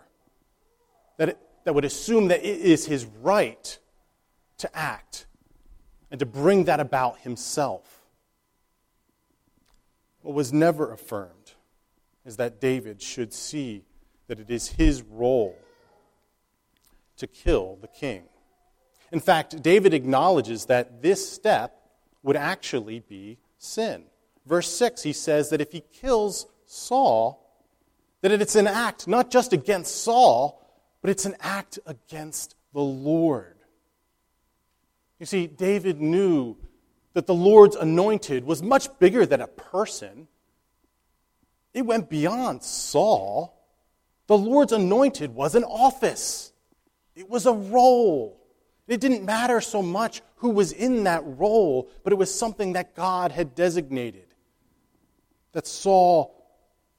that, 1.17 1.31
it, 1.31 1.39
that 1.65 1.75
would 1.75 1.85
assume 1.85 2.29
that 2.29 2.41
it 2.41 2.61
is 2.61 2.87
his 2.87 3.07
right 3.21 3.79
to 4.59 4.77
act 4.77 5.27
and 6.11 6.19
to 6.21 6.27
bring 6.27 6.65
that 6.65 6.79
about 6.79 7.21
himself. 7.21 8.03
What 10.21 10.35
was 10.35 10.53
never 10.53 10.93
affirmed 10.93 11.53
is 12.25 12.37
that 12.37 12.61
David 12.61 13.03
should 13.03 13.33
see 13.33 13.85
that 14.29 14.39
it 14.39 14.51
is 14.51 14.69
his 14.69 15.03
role 15.03 15.59
to 17.17 17.27
kill 17.27 17.77
the 17.81 17.89
king. 17.89 18.25
In 19.13 19.21
fact, 19.21 19.63
David 19.63 19.93
acknowledges 19.93 20.65
that 20.67 21.03
this 21.03 21.31
step 21.31 21.77
would 22.23 22.37
actually 22.37 23.01
be 23.01 23.39
sin. 23.59 24.05
Verse 24.47 24.69
6, 24.69 25.03
he 25.03 25.13
says 25.13 25.51
that 25.51 25.61
if 25.61 25.71
he 25.71 25.85
kills 25.93 26.47
Saul, 26.67 27.39
that 28.23 28.33
it's 28.33 28.57
an 28.57 28.67
act 28.67 29.07
not 29.07 29.31
just 29.31 29.53
against 29.53 30.03
Saul, 30.03 30.67
but 31.03 31.11
it's 31.11 31.27
an 31.27 31.37
act 31.41 31.79
against 31.87 32.55
the 32.73 32.81
Lord. 32.81 33.59
You 35.21 35.27
see, 35.27 35.47
David 35.47 36.01
knew 36.01 36.57
that 37.13 37.27
the 37.27 37.35
Lord's 37.35 37.77
anointed 37.77 38.45
was 38.45 38.63
much 38.63 38.99
bigger 38.99 39.27
than 39.27 39.43
a 39.43 39.47
person. 39.47 40.27
It 41.75 41.83
went 41.83 42.09
beyond 42.09 42.63
Saul. 42.63 43.59
The 44.27 44.39
Lord's 44.39 44.73
anointed 44.73 45.35
was 45.35 45.55
an 45.55 45.65
office. 45.65 46.53
It 47.15 47.29
was 47.29 47.45
a 47.45 47.53
role. 47.53 48.42
It 48.89 49.01
didn't 49.01 49.25
matter 49.25 49.61
so 49.61 49.83
much 49.83 50.23
who 50.37 50.51
was 50.51 50.73
in 50.73 51.05
that 51.05 51.23
role, 51.25 51.89
but 52.03 52.13
it 52.13 52.17
was 52.17 52.35
something 52.35 52.73
that 52.73 52.95
God 52.95 53.33
had 53.33 53.55
designated. 53.55 54.27
That 55.53 55.67
Saul 55.67 56.35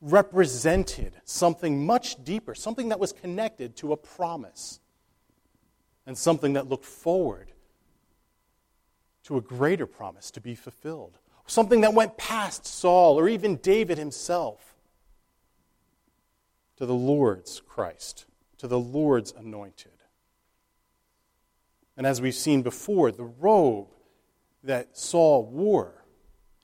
represented 0.01 1.15
something 1.23 1.85
much 1.85 2.23
deeper, 2.23 2.55
something 2.55 2.89
that 2.89 2.99
was 2.99 3.13
connected 3.13 3.75
to 3.77 3.93
a 3.93 3.97
promise, 3.97 4.79
and 6.05 6.17
something 6.17 6.53
that 6.53 6.67
looked 6.67 6.85
forward 6.85 7.51
to 9.23 9.37
a 9.37 9.41
greater 9.41 9.85
promise 9.85 10.31
to 10.31 10.41
be 10.41 10.55
fulfilled. 10.55 11.17
Something 11.45 11.81
that 11.81 11.93
went 11.93 12.17
past 12.17 12.65
Saul 12.65 13.19
or 13.19 13.27
even 13.27 13.57
David 13.57 13.97
himself 13.97 14.75
to 16.77 16.85
the 16.85 16.93
Lord's 16.93 17.61
Christ, 17.61 18.25
to 18.57 18.67
the 18.67 18.79
Lord's 18.79 19.33
anointed. 19.37 19.92
And 21.95 22.07
as 22.07 22.21
we've 22.21 22.33
seen 22.33 22.61
before, 22.61 23.11
the 23.11 23.23
robe 23.23 23.87
that 24.63 24.97
Saul 24.97 25.45
wore 25.45 26.03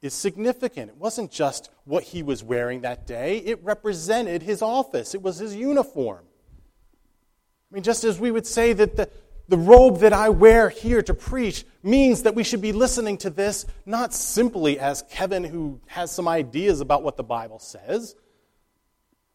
is 0.02 0.14
significant. 0.14 0.90
It 0.90 0.98
wasn't 0.98 1.32
just 1.32 1.70
what 1.84 2.04
he 2.04 2.24
was 2.24 2.44
wearing 2.44 2.82
that 2.82 3.06
day, 3.06 3.38
it 3.40 3.64
represented 3.64 4.44
his 4.44 4.62
office, 4.62 5.14
it 5.14 5.22
was 5.22 5.38
his 5.38 5.56
uniform. 5.56 6.26
I 7.72 7.76
mean, 7.76 7.84
just 7.84 8.04
as 8.04 8.20
we 8.20 8.32
would 8.32 8.48
say 8.48 8.74
that 8.74 8.96
the, 8.96 9.10
the 9.48 9.58
robe 9.58 10.00
that 10.00 10.14
I 10.14 10.30
wear 10.30 10.70
here 10.70 11.02
to 11.04 11.14
preach 11.14 11.66
means 11.84 12.24
that 12.24 12.34
we 12.34 12.44
should 12.44 12.62
be 12.62 12.72
listening 12.72 13.18
to 13.20 13.30
this 13.30 13.66
not 13.86 14.14
simply 14.14 14.80
as 14.80 15.04
Kevin 15.10 15.44
who 15.44 15.80
has 15.88 16.12
some 16.12 16.28
ideas 16.28 16.82
about 16.82 17.04
what 17.04 17.18
the 17.18 17.24
Bible 17.24 17.60
says, 17.60 18.16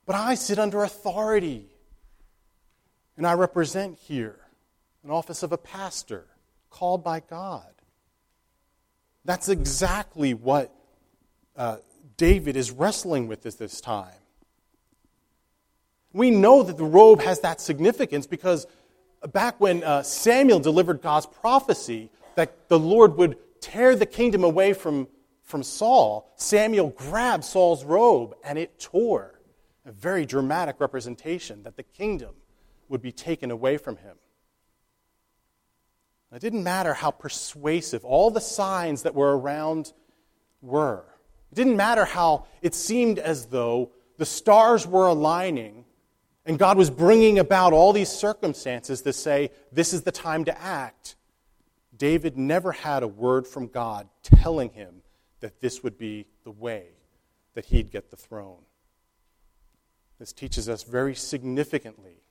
but 0.06 0.16
I 0.16 0.34
sit 0.34 0.58
under 0.58 0.82
authority 0.82 1.68
and 3.16 3.26
I 3.26 3.34
represent 3.34 3.98
here 3.98 4.43
an 5.04 5.10
office 5.10 5.42
of 5.42 5.52
a 5.52 5.58
pastor 5.58 6.26
called 6.70 7.04
by 7.04 7.20
God. 7.20 7.70
That's 9.24 9.48
exactly 9.48 10.34
what 10.34 10.74
uh, 11.56 11.76
David 12.16 12.56
is 12.56 12.70
wrestling 12.70 13.28
with 13.28 13.46
at 13.46 13.58
this 13.58 13.80
time. 13.80 14.12
We 16.12 16.30
know 16.30 16.62
that 16.62 16.76
the 16.76 16.84
robe 16.84 17.20
has 17.20 17.40
that 17.40 17.60
significance 17.60 18.26
because 18.26 18.66
back 19.32 19.60
when 19.60 19.82
uh, 19.82 20.02
Samuel 20.02 20.60
delivered 20.60 21.02
God's 21.02 21.26
prophecy 21.26 22.10
that 22.34 22.68
the 22.68 22.78
Lord 22.78 23.16
would 23.16 23.36
tear 23.60 23.96
the 23.96 24.06
kingdom 24.06 24.44
away 24.44 24.72
from, 24.72 25.08
from 25.42 25.62
Saul, 25.62 26.32
Samuel 26.36 26.90
grabbed 26.90 27.44
Saul's 27.44 27.84
robe 27.84 28.34
and 28.44 28.58
it 28.58 28.78
tore. 28.78 29.40
A 29.86 29.92
very 29.92 30.24
dramatic 30.24 30.80
representation 30.80 31.62
that 31.64 31.76
the 31.76 31.82
kingdom 31.82 32.34
would 32.88 33.02
be 33.02 33.12
taken 33.12 33.50
away 33.50 33.76
from 33.76 33.96
him. 33.96 34.16
It 36.32 36.40
didn't 36.40 36.64
matter 36.64 36.94
how 36.94 37.12
persuasive 37.12 38.04
all 38.04 38.30
the 38.30 38.40
signs 38.40 39.02
that 39.02 39.14
were 39.14 39.38
around 39.38 39.92
were. 40.62 41.04
It 41.52 41.54
didn't 41.54 41.76
matter 41.76 42.04
how 42.04 42.46
it 42.60 42.74
seemed 42.74 43.20
as 43.20 43.46
though 43.46 43.92
the 44.16 44.26
stars 44.26 44.86
were 44.86 45.06
aligning 45.06 45.84
and 46.46 46.58
God 46.58 46.76
was 46.76 46.90
bringing 46.90 47.38
about 47.38 47.72
all 47.72 47.92
these 47.92 48.10
circumstances 48.10 49.02
to 49.02 49.12
say, 49.12 49.50
this 49.72 49.92
is 49.92 50.02
the 50.02 50.12
time 50.12 50.44
to 50.44 50.60
act. 50.60 51.16
David 51.96 52.36
never 52.36 52.72
had 52.72 53.02
a 53.02 53.08
word 53.08 53.46
from 53.46 53.68
God 53.68 54.08
telling 54.22 54.70
him 54.70 55.02
that 55.40 55.60
this 55.60 55.82
would 55.82 55.96
be 55.96 56.26
the 56.42 56.50
way 56.50 56.88
that 57.54 57.66
he'd 57.66 57.90
get 57.90 58.10
the 58.10 58.16
throne. 58.16 58.62
This 60.18 60.32
teaches 60.32 60.68
us 60.68 60.82
very 60.82 61.14
significantly 61.14 62.22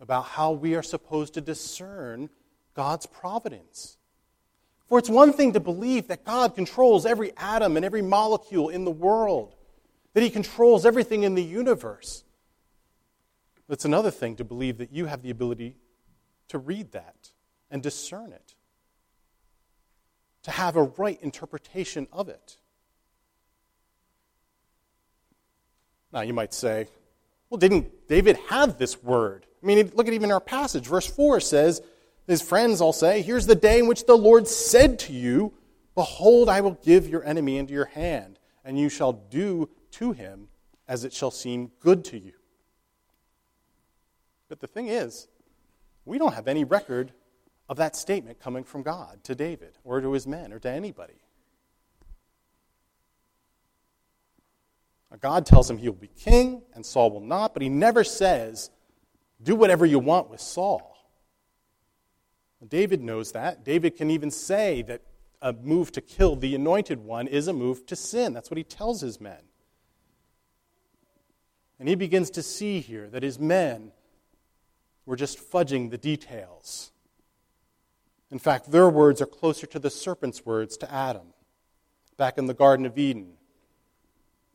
about 0.00 0.24
how 0.24 0.52
we 0.52 0.74
are 0.74 0.82
supposed 0.82 1.34
to 1.34 1.40
discern 1.40 2.30
God's 2.74 3.06
providence. 3.06 3.96
For 4.88 4.98
it's 4.98 5.08
one 5.08 5.32
thing 5.32 5.54
to 5.54 5.60
believe 5.60 6.08
that 6.08 6.24
God 6.24 6.54
controls 6.54 7.06
every 7.06 7.32
atom 7.36 7.76
and 7.76 7.84
every 7.84 8.02
molecule 8.02 8.68
in 8.68 8.84
the 8.84 8.90
world, 8.90 9.54
that 10.14 10.22
He 10.22 10.30
controls 10.30 10.84
everything 10.84 11.22
in 11.22 11.34
the 11.34 11.42
universe. 11.42 12.24
It's 13.68 13.86
another 13.86 14.10
thing 14.10 14.36
to 14.36 14.44
believe 14.44 14.78
that 14.78 14.92
you 14.92 15.06
have 15.06 15.22
the 15.22 15.30
ability 15.30 15.76
to 16.48 16.58
read 16.58 16.92
that 16.92 17.30
and 17.70 17.82
discern 17.82 18.32
it, 18.32 18.54
to 20.42 20.50
have 20.50 20.76
a 20.76 20.82
right 20.82 21.18
interpretation 21.22 22.06
of 22.12 22.28
it. 22.28 22.58
Now, 26.12 26.20
you 26.20 26.34
might 26.34 26.52
say, 26.52 26.88
well, 27.48 27.58
didn't 27.58 28.08
David 28.08 28.36
have 28.50 28.76
this 28.76 29.02
word? 29.02 29.46
I 29.62 29.66
mean, 29.66 29.90
look 29.94 30.06
at 30.06 30.12
even 30.12 30.30
our 30.30 30.40
passage. 30.40 30.86
Verse 30.86 31.06
4 31.06 31.40
says, 31.40 31.80
his 32.26 32.42
friends 32.42 32.80
all 32.80 32.92
say, 32.92 33.22
Here's 33.22 33.46
the 33.46 33.54
day 33.54 33.78
in 33.78 33.86
which 33.86 34.06
the 34.06 34.16
Lord 34.16 34.46
said 34.46 34.98
to 35.00 35.12
you, 35.12 35.54
Behold, 35.94 36.48
I 36.48 36.60
will 36.60 36.78
give 36.82 37.08
your 37.08 37.24
enemy 37.24 37.58
into 37.58 37.74
your 37.74 37.86
hand, 37.86 38.38
and 38.64 38.78
you 38.78 38.88
shall 38.88 39.12
do 39.12 39.68
to 39.92 40.12
him 40.12 40.48
as 40.88 41.04
it 41.04 41.12
shall 41.12 41.30
seem 41.30 41.70
good 41.80 42.04
to 42.06 42.18
you. 42.18 42.32
But 44.48 44.60
the 44.60 44.66
thing 44.66 44.88
is, 44.88 45.28
we 46.04 46.18
don't 46.18 46.34
have 46.34 46.48
any 46.48 46.64
record 46.64 47.12
of 47.68 47.76
that 47.78 47.96
statement 47.96 48.40
coming 48.40 48.64
from 48.64 48.82
God 48.82 49.22
to 49.24 49.34
David 49.34 49.78
or 49.84 50.00
to 50.00 50.12
his 50.12 50.26
men 50.26 50.52
or 50.52 50.58
to 50.58 50.70
anybody. 50.70 51.14
God 55.20 55.46
tells 55.46 55.70
him 55.70 55.78
he 55.78 55.88
will 55.88 55.96
be 55.96 56.08
king 56.08 56.62
and 56.74 56.84
Saul 56.84 57.10
will 57.10 57.20
not, 57.20 57.54
but 57.54 57.62
he 57.62 57.68
never 57.68 58.02
says, 58.02 58.70
do 59.42 59.54
whatever 59.54 59.86
you 59.86 59.98
want 59.98 60.30
with 60.30 60.40
Saul. 60.40 60.91
David 62.68 63.02
knows 63.02 63.32
that. 63.32 63.64
David 63.64 63.96
can 63.96 64.10
even 64.10 64.30
say 64.30 64.82
that 64.82 65.02
a 65.40 65.52
move 65.52 65.90
to 65.92 66.00
kill 66.00 66.36
the 66.36 66.54
anointed 66.54 67.00
one 67.00 67.26
is 67.26 67.48
a 67.48 67.52
move 67.52 67.84
to 67.86 67.96
sin. 67.96 68.32
That's 68.32 68.50
what 68.50 68.58
he 68.58 68.64
tells 68.64 69.00
his 69.00 69.20
men. 69.20 69.40
And 71.80 71.88
he 71.88 71.96
begins 71.96 72.30
to 72.30 72.42
see 72.42 72.80
here 72.80 73.08
that 73.08 73.24
his 73.24 73.40
men 73.40 73.90
were 75.04 75.16
just 75.16 75.38
fudging 75.38 75.90
the 75.90 75.98
details. 75.98 76.92
In 78.30 78.38
fact, 78.38 78.70
their 78.70 78.88
words 78.88 79.20
are 79.20 79.26
closer 79.26 79.66
to 79.66 79.78
the 79.78 79.90
serpent's 79.90 80.46
words 80.46 80.76
to 80.78 80.92
Adam 80.92 81.34
back 82.16 82.38
in 82.38 82.46
the 82.46 82.54
Garden 82.54 82.86
of 82.86 82.96
Eden 82.96 83.32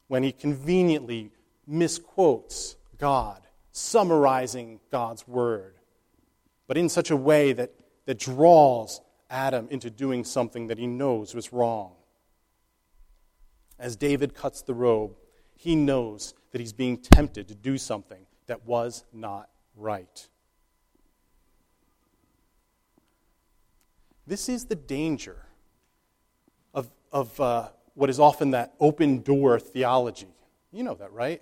when 0.07 0.23
he 0.23 0.31
conveniently 0.31 1.31
misquotes 1.67 2.77
God, 2.97 3.41
summarizing 3.71 4.79
God's 4.89 5.27
word, 5.27 5.75
but 6.65 6.77
in 6.77 6.87
such 6.87 7.11
a 7.11 7.15
way 7.17 7.51
that 7.53 7.73
that 8.07 8.17
draws 8.17 9.01
Adam 9.29 9.67
into 9.69 9.89
doing 9.89 10.23
something 10.23 10.67
that 10.67 10.77
he 10.79 10.87
knows 10.87 11.35
was 11.35 11.51
wrong. 11.51 11.91
As 13.77 13.95
David 13.95 14.33
cuts 14.33 14.61
the 14.61 14.73
robe, 14.73 15.11
he 15.55 15.75
knows 15.75 16.33
that 16.51 16.61
he's 16.61 16.73
being 16.73 16.97
tempted 16.97 17.49
to 17.49 17.53
do 17.53 17.77
something 17.77 18.25
that 18.47 18.65
was 18.65 19.03
not 19.11 19.49
right. 19.75 20.27
This 24.25 24.47
is 24.47 24.65
the 24.65 24.75
danger 24.75 25.45
of, 26.73 26.89
of 27.11 27.39
uh, 27.41 27.69
what 27.93 28.09
is 28.09 28.21
often 28.21 28.51
that 28.51 28.73
open 28.79 29.21
door 29.21 29.59
theology. 29.59 30.33
You 30.71 30.83
know 30.83 30.95
that, 30.95 31.11
right? 31.11 31.41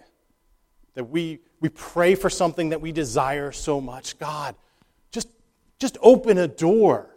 That 0.95 1.05
we, 1.05 1.41
we 1.59 1.69
pray 1.69 2.15
for 2.15 2.29
something 2.29 2.69
that 2.69 2.81
we 2.81 2.91
desire 2.91 3.51
so 3.51 3.79
much. 3.79 4.17
God, 4.17 4.55
just 5.79 5.97
open 6.01 6.37
a 6.37 6.47
door. 6.47 7.09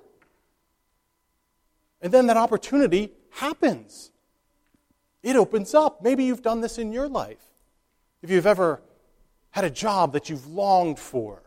And 2.00 2.12
then 2.12 2.26
that 2.26 2.36
opportunity 2.36 3.12
happens. 3.30 4.10
It 5.22 5.36
opens 5.36 5.74
up. 5.74 6.02
Maybe 6.02 6.24
you've 6.24 6.42
done 6.42 6.60
this 6.60 6.78
in 6.78 6.92
your 6.92 7.08
life. 7.08 7.42
If 8.22 8.30
you've 8.30 8.46
ever 8.46 8.80
had 9.50 9.64
a 9.64 9.70
job 9.70 10.12
that 10.12 10.28
you've 10.28 10.46
longed 10.46 10.98
for, 10.98 11.42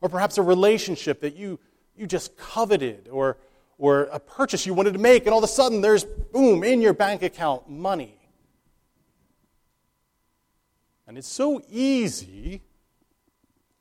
or 0.00 0.08
perhaps 0.08 0.38
a 0.38 0.42
relationship 0.42 1.20
that 1.20 1.36
you, 1.36 1.58
you 1.96 2.06
just 2.06 2.36
coveted, 2.36 3.08
or, 3.10 3.36
or 3.78 4.04
a 4.04 4.18
purchase 4.18 4.66
you 4.66 4.74
wanted 4.74 4.92
to 4.92 4.98
make, 4.98 5.26
and 5.26 5.32
all 5.32 5.38
of 5.38 5.44
a 5.44 5.48
sudden 5.48 5.80
there's, 5.80 6.04
boom, 6.04 6.64
in 6.64 6.80
your 6.80 6.92
bank 6.92 7.22
account, 7.22 7.68
money. 7.68 8.18
And 11.06 11.18
it's 11.18 11.28
so 11.28 11.60
easy 11.70 12.62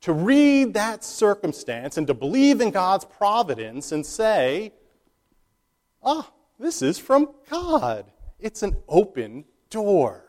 to 0.02 0.14
read 0.14 0.74
that 0.74 1.04
circumstance 1.04 1.98
and 1.98 2.08
to 2.08 2.14
believe 2.14 2.60
in 2.60 2.72
God's 2.72 3.06
providence 3.06 3.92
and 3.92 4.06
say, 4.06 4.74
ah, 6.04 6.28
oh, 6.28 6.34
this 6.60 6.82
is 6.82 6.98
from 6.98 7.30
God. 7.50 8.06
It's 8.40 8.64
an 8.64 8.76
open 8.88 9.46
door. 9.70 10.24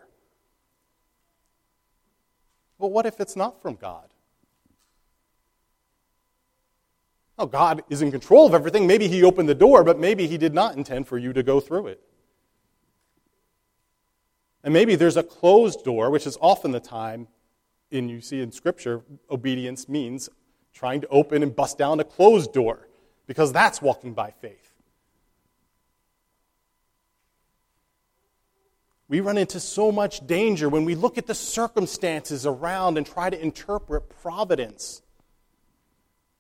But 2.79 2.89
what 2.89 3.07
if 3.07 3.21
it's 3.21 3.37
not 3.37 3.63
from 3.63 3.77
God? 3.77 4.09
Oh, 7.39 7.47
God 7.47 7.83
is 7.89 8.03
in 8.03 8.11
control 8.11 8.47
of 8.47 8.55
everything. 8.55 8.87
Maybe 8.87 9.09
He 9.09 9.23
opened 9.25 9.49
the 9.49 9.55
door, 9.55 9.85
but 9.85 9.99
maybe 9.99 10.27
He 10.27 10.37
did 10.37 10.53
not 10.53 10.77
intend 10.77 11.09
for 11.09 11.17
you 11.17 11.33
to 11.33 11.43
go 11.43 11.61
through 11.61 11.89
it. 11.89 12.01
And 14.63 14.75
maybe 14.75 14.97
there's 14.97 15.17
a 15.17 15.23
closed 15.23 15.85
door, 15.85 16.11
which 16.11 16.27
is 16.27 16.37
often 16.41 16.73
the 16.73 16.81
time 16.81 17.29
in 17.93 18.09
you 18.09 18.21
see 18.21 18.41
in 18.41 18.51
Scripture, 18.51 19.03
obedience 19.31 19.89
means 19.89 20.29
trying 20.73 21.01
to 21.03 21.09
open 21.09 21.43
and 21.43 21.55
bust 21.55 21.79
down 21.79 22.01
a 22.01 22.05
closed 22.05 22.53
door, 22.53 22.89
because 23.27 23.53
that's 23.53 23.83
walking 23.83 24.15
by 24.15 24.31
faith. 24.31 24.73
We 29.09 29.21
run 29.21 29.37
into 29.37 29.61
so 29.61 29.93
much 29.93 30.27
danger 30.27 30.71
when 30.71 30.87
we 30.87 30.95
look 30.95 31.19
at 31.19 31.27
the 31.27 31.35
circumstances 31.35 32.47
around 32.47 32.97
and 32.97 33.07
try 33.07 33.29
to 33.29 33.39
interpret 33.39 34.09
providence. 34.23 35.03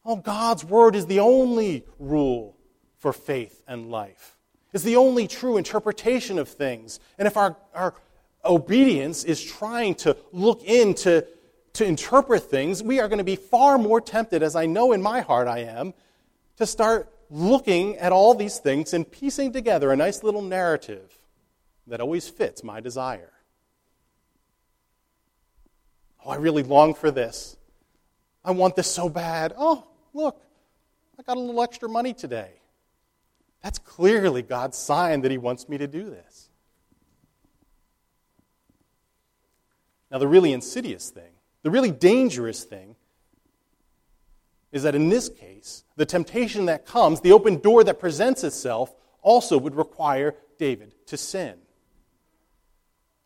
Oh, 0.07 0.17
God's 0.17 0.65
word 0.65 0.97
is 0.97 1.05
the 1.05 1.21
only 1.21 1.85
rule 1.99 2.57
for 2.99 3.13
faith 3.13 3.63
and 3.69 3.91
life. 3.91 4.39
It's 4.73 4.85
the 4.85 4.97
only 4.97 5.29
true 5.29 5.59
interpretation 5.59 6.39
of 6.39 6.49
things. 6.49 6.99
And 7.19 7.29
if 7.29 7.37
our, 7.37 7.57
our 7.75 7.95
obedience 8.43 9.23
is 9.25 9.45
trying 9.45 9.95
to 9.97 10.17
look 10.33 10.65
into 10.65 11.27
to 11.75 11.85
interpret 11.85 12.45
things, 12.45 12.83
we 12.83 13.01
are 13.01 13.09
going 13.09 13.19
to 13.19 13.25
be 13.25 13.37
far 13.37 13.79
more 13.79 14.01
tempted, 14.01 14.43
as 14.43 14.55
I 14.55 14.67
know 14.67 14.93
in 14.93 15.03
my 15.03 15.21
heart 15.21 15.49
I 15.49 15.61
am, 15.61 15.95
to 16.57 16.67
start 16.67 17.13
looking 17.31 17.97
at 17.97 18.13
all 18.13 18.35
these 18.35 18.59
things 18.59 18.93
and 18.93 19.11
piecing 19.11 19.53
together 19.53 19.91
a 19.91 19.97
nice 19.97 20.23
little 20.23 20.43
narrative 20.43 21.19
that 21.87 22.01
always 22.01 22.29
fits 22.29 22.63
my 22.63 22.81
desire. 22.81 23.33
Oh, 26.25 26.31
I 26.31 26.37
really 26.37 26.63
long 26.63 26.95
for 26.95 27.11
this. 27.11 27.57
I 28.45 28.51
want 28.53 28.77
this 28.77 28.91
so 28.91 29.09
bad. 29.09 29.55
Oh, 29.57 29.87
look, 30.13 30.41
I 31.19 31.23
got 31.23 31.37
a 31.37 31.41
little 31.41 31.63
extra 31.63 31.89
money 31.89 32.13
today. 32.13 32.51
That's 33.63 33.79
clearly 33.79 34.43
God's 34.43 34.77
sign 34.77 35.23
that 35.23 35.31
He 35.31 35.39
wants 35.39 35.69
me 35.69 35.79
to 35.79 35.87
do 35.87 36.11
this. 36.11 36.51
Now, 40.11 40.19
the 40.19 40.29
really 40.29 40.53
insidious 40.53 41.09
thing 41.09 41.33
the 41.63 41.71
really 41.71 41.91
dangerous 41.91 42.65
thing 42.65 42.97
is 44.73 44.83
that 44.83 44.95
in 44.95 45.09
this 45.09 45.29
case, 45.29 45.85
the 45.97 46.07
temptation 46.07 46.67
that 46.67 46.87
comes, 46.87 47.21
the 47.21 47.33
open 47.33 47.59
door 47.59 47.85
that 47.85 48.01
presents 48.01 48.43
itself, 48.43 48.95
also 49.21 49.59
would 49.59 49.75
require 49.75 50.35
David 50.59 50.95
to 51.07 51.17
sin. 51.17 51.55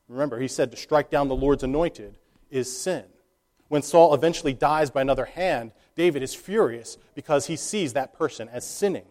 Remember, 0.09 0.39
he 0.39 0.49
said 0.49 0.71
to 0.71 0.77
strike 0.77 1.11
down 1.11 1.29
the 1.29 1.37
Lord's 1.37 1.63
anointed 1.63 2.19
is 2.51 2.77
sin. 2.77 3.05
When 3.69 3.83
Saul 3.83 4.15
eventually 4.15 4.53
dies 4.53 4.91
by 4.91 5.01
another 5.01 5.25
hand, 5.25 5.73
David 5.97 6.23
is 6.23 6.35
furious 6.35 6.99
because 7.15 7.47
he 7.47 7.57
sees 7.57 7.95
that 7.95 8.13
person 8.13 8.49
as 8.49 8.67
sinning. 8.67 9.07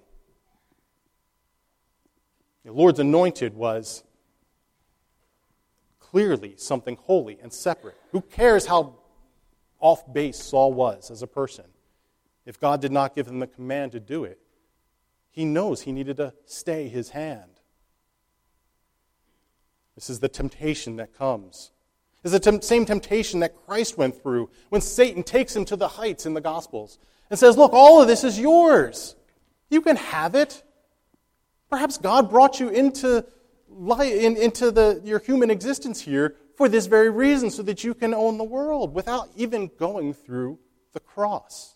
The 2.64 2.72
Lord's 2.72 3.00
anointed 3.00 3.54
was 3.56 4.04
clearly 6.00 6.56
something 6.58 6.96
holy 6.96 7.38
and 7.42 7.52
separate. 7.52 7.98
Who 8.12 8.22
cares 8.22 8.66
how 8.66 8.96
off 9.80 10.12
base 10.12 10.38
Saul 10.38 10.74
was 10.74 11.12
as 11.12 11.22
a 11.22 11.28
person. 11.28 11.66
If 12.46 12.60
God 12.60 12.82
did 12.82 12.92
not 12.92 13.16
give 13.16 13.28
him 13.28 13.40
the 13.40 13.48
command 13.48 13.92
to 13.94 14.00
do 14.00 14.24
it, 14.24 14.40
he 15.32 15.46
knows 15.46 15.82
he 15.82 15.92
needed 15.92 16.18
to 16.18 16.34
stay 16.46 16.88
his 16.88 17.10
hand. 17.10 17.60
This 19.96 20.10
is 20.10 20.20
the 20.20 20.30
temptation 20.30 20.98
that 20.98 21.18
comes. 21.18 21.72
It's 22.24 22.32
the 22.32 22.40
tem- 22.40 22.62
same 22.62 22.86
temptation 22.86 23.40
that 23.42 23.56
Christ 23.66 23.98
went 23.98 24.22
through 24.22 24.50
when 24.70 24.82
Satan 24.82 25.24
takes 25.24 25.56
him 25.56 25.66
to 25.66 25.76
the 25.76 25.88
heights 25.88 26.26
in 26.26 26.34
the 26.34 26.42
Gospels 26.42 27.00
and 27.30 27.40
says, 27.40 27.58
Look, 27.58 27.74
all 27.74 28.02
of 28.02 28.08
this 28.08 28.24
is 28.24 28.40
yours. 28.40 29.16
You 29.70 29.82
can 29.82 29.96
have 29.96 30.36
it. 30.36 30.64
Perhaps 31.70 31.98
God 31.98 32.30
brought 32.30 32.60
you 32.60 32.70
into, 32.70 33.26
in, 33.70 34.38
into 34.38 34.72
the, 34.72 35.02
your 35.04 35.20
human 35.20 35.50
existence 35.50 36.02
here 36.02 36.36
for 36.56 36.70
this 36.70 36.86
very 36.86 37.10
reason, 37.10 37.50
so 37.50 37.64
that 37.64 37.84
you 37.84 37.94
can 37.94 38.14
own 38.14 38.38
the 38.38 38.44
world 38.44 38.94
without 38.94 39.30
even 39.36 39.70
going 39.78 40.14
through 40.14 40.60
the 40.94 41.00
cross. 41.00 41.76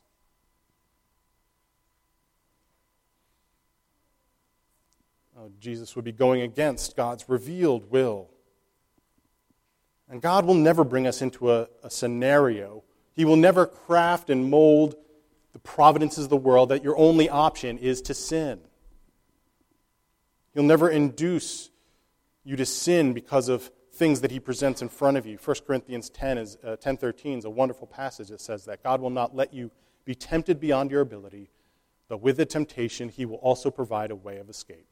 Uh, 5.37 5.49
Jesus 5.59 5.95
would 5.95 6.03
be 6.03 6.11
going 6.11 6.41
against 6.41 6.97
God's 6.97 7.29
revealed 7.29 7.89
will. 7.89 8.29
And 10.09 10.21
God 10.21 10.45
will 10.45 10.55
never 10.55 10.83
bring 10.83 11.07
us 11.07 11.21
into 11.21 11.51
a, 11.51 11.67
a 11.83 11.89
scenario, 11.89 12.83
He 13.13 13.25
will 13.25 13.35
never 13.35 13.65
craft 13.65 14.29
and 14.29 14.49
mold 14.49 14.95
the 15.53 15.59
providences 15.59 16.25
of 16.25 16.29
the 16.29 16.37
world 16.37 16.69
that 16.69 16.83
your 16.83 16.97
only 16.97 17.29
option 17.29 17.77
is 17.77 18.01
to 18.03 18.13
sin. 18.13 18.59
He'll 20.53 20.63
never 20.63 20.89
induce 20.89 21.69
you 22.43 22.55
to 22.55 22.65
sin 22.65 23.13
because 23.13 23.49
of 23.49 23.71
things 23.99 24.21
that 24.21 24.31
he 24.31 24.39
presents 24.39 24.81
in 24.81 24.87
front 24.87 25.17
of 25.17 25.25
you. 25.25 25.37
1 25.37 25.55
Corinthians 25.67 26.09
10 26.09 26.37
is 26.37 26.57
uh, 26.63 26.77
10:13 26.77 27.39
is 27.39 27.45
a 27.45 27.49
wonderful 27.49 27.85
passage 27.85 28.29
that 28.29 28.39
says 28.39 28.63
that 28.65 28.81
God 28.81 29.01
will 29.01 29.09
not 29.09 29.35
let 29.35 29.53
you 29.53 29.69
be 30.05 30.15
tempted 30.15 30.59
beyond 30.59 30.89
your 30.89 31.01
ability, 31.01 31.51
but 32.07 32.21
with 32.21 32.37
the 32.37 32.45
temptation 32.45 33.09
he 33.09 33.25
will 33.25 33.37
also 33.37 33.69
provide 33.69 34.09
a 34.09 34.15
way 34.15 34.37
of 34.37 34.49
escape. 34.49 34.87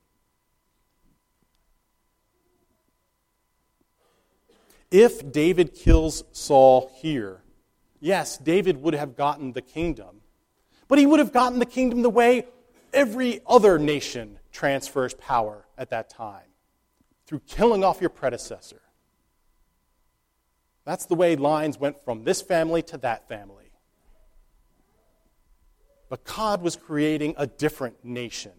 If 4.92 5.32
David 5.32 5.74
kills 5.74 6.26
Saul 6.34 6.92
here, 6.96 7.42
yes, 8.02 8.38
David 8.38 8.82
would 8.82 8.94
have 8.94 9.16
gotten 9.16 9.54
the 9.54 9.62
kingdom, 9.62 10.22
but 10.90 11.00
he 11.00 11.06
would 11.06 11.20
have 11.20 11.34
gotten 11.34 11.60
the 11.60 11.66
kingdom 11.66 12.02
the 12.02 12.10
way 12.10 12.46
every 12.94 13.40
other 13.48 13.80
nation 13.80 14.40
transfers 14.52 15.14
power 15.14 15.66
at 15.78 15.90
that 15.92 16.10
time 16.10 16.52
through 17.26 17.40
killing 17.48 17.84
off 17.84 18.02
your 18.02 18.10
predecessor. 18.10 18.82
That's 20.88 21.06
the 21.06 21.16
way 21.16 21.36
lines 21.36 21.78
went 21.78 22.02
from 22.06 22.24
this 22.24 22.42
family 22.42 22.82
to 22.84 22.98
that 23.00 23.28
family. 23.28 23.72
But 26.08 26.24
God 26.24 26.62
was 26.62 26.78
creating 26.78 27.36
a 27.38 27.46
different 27.46 28.06
nation. 28.06 28.54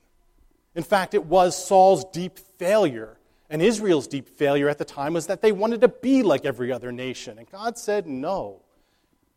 In 0.75 0.83
fact, 0.83 1.15
it 1.15 1.25
was 1.25 1.57
Saul's 1.57 2.05
deep 2.13 2.39
failure 2.59 3.17
and 3.49 3.63
Israel's 3.63 4.07
deep 4.07 4.29
failure 4.29 4.69
at 4.69 4.77
the 4.77 4.85
time 4.85 5.15
was 5.15 5.29
that 5.29 5.41
they 5.41 5.53
wanted 5.53 5.81
to 5.81 5.89
be 5.89 6.23
like 6.23 6.45
every 6.45 6.71
other 6.71 6.93
nation. 6.93 7.39
And 7.39 7.51
God 7.51 7.79
said, 7.79 8.07
No. 8.07 8.61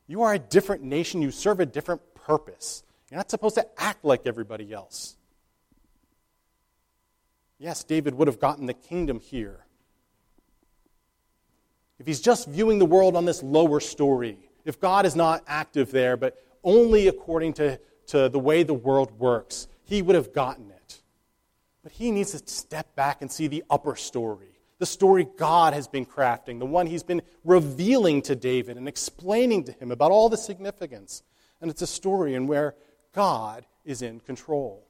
You 0.05 0.23
are 0.23 0.33
a 0.33 0.39
different 0.39 0.83
nation. 0.83 1.21
You 1.21 1.31
serve 1.31 1.61
a 1.61 1.65
different 1.65 2.01
purpose. 2.13 2.83
You're 3.09 3.19
not 3.19 3.31
supposed 3.31 3.55
to 3.55 3.65
act 3.81 4.03
like 4.03 4.23
everybody 4.25 4.73
else. 4.73 5.15
Yes, 7.57 7.85
David 7.85 8.15
would 8.15 8.27
have 8.27 8.41
gotten 8.41 8.65
the 8.65 8.73
kingdom 8.73 9.21
here. 9.21 9.65
If 12.01 12.07
he's 12.07 12.19
just 12.19 12.47
viewing 12.47 12.79
the 12.79 12.85
world 12.87 13.15
on 13.15 13.25
this 13.25 13.43
lower 13.43 13.79
story, 13.79 14.39
if 14.65 14.79
God 14.79 15.05
is 15.05 15.15
not 15.15 15.43
active 15.45 15.91
there, 15.91 16.17
but 16.17 16.35
only 16.63 17.07
according 17.07 17.53
to, 17.53 17.79
to 18.07 18.27
the 18.27 18.39
way 18.39 18.63
the 18.63 18.73
world 18.73 19.11
works, 19.19 19.67
he 19.83 20.01
would 20.01 20.15
have 20.15 20.33
gotten 20.33 20.71
it. 20.71 20.99
But 21.83 21.91
he 21.91 22.09
needs 22.09 22.31
to 22.31 22.41
step 22.51 22.95
back 22.95 23.21
and 23.21 23.31
see 23.31 23.45
the 23.45 23.63
upper 23.69 23.95
story, 23.95 24.57
the 24.79 24.85
story 24.87 25.27
God 25.37 25.75
has 25.75 25.87
been 25.87 26.07
crafting, 26.07 26.57
the 26.57 26.65
one 26.65 26.87
he's 26.87 27.03
been 27.03 27.21
revealing 27.43 28.23
to 28.23 28.35
David 28.35 28.77
and 28.77 28.87
explaining 28.87 29.65
to 29.65 29.71
him 29.71 29.91
about 29.91 30.09
all 30.09 30.27
the 30.27 30.37
significance. 30.37 31.21
And 31.61 31.69
it's 31.69 31.83
a 31.83 31.87
story 31.87 32.33
in 32.33 32.47
where 32.47 32.73
God 33.13 33.63
is 33.85 34.01
in 34.01 34.21
control. 34.21 34.87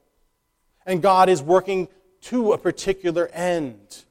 And 0.86 1.02
God 1.02 1.28
is 1.28 1.42
working 1.42 1.88
to 2.22 2.54
a 2.54 2.58
particular 2.58 3.28
end. 3.34 4.06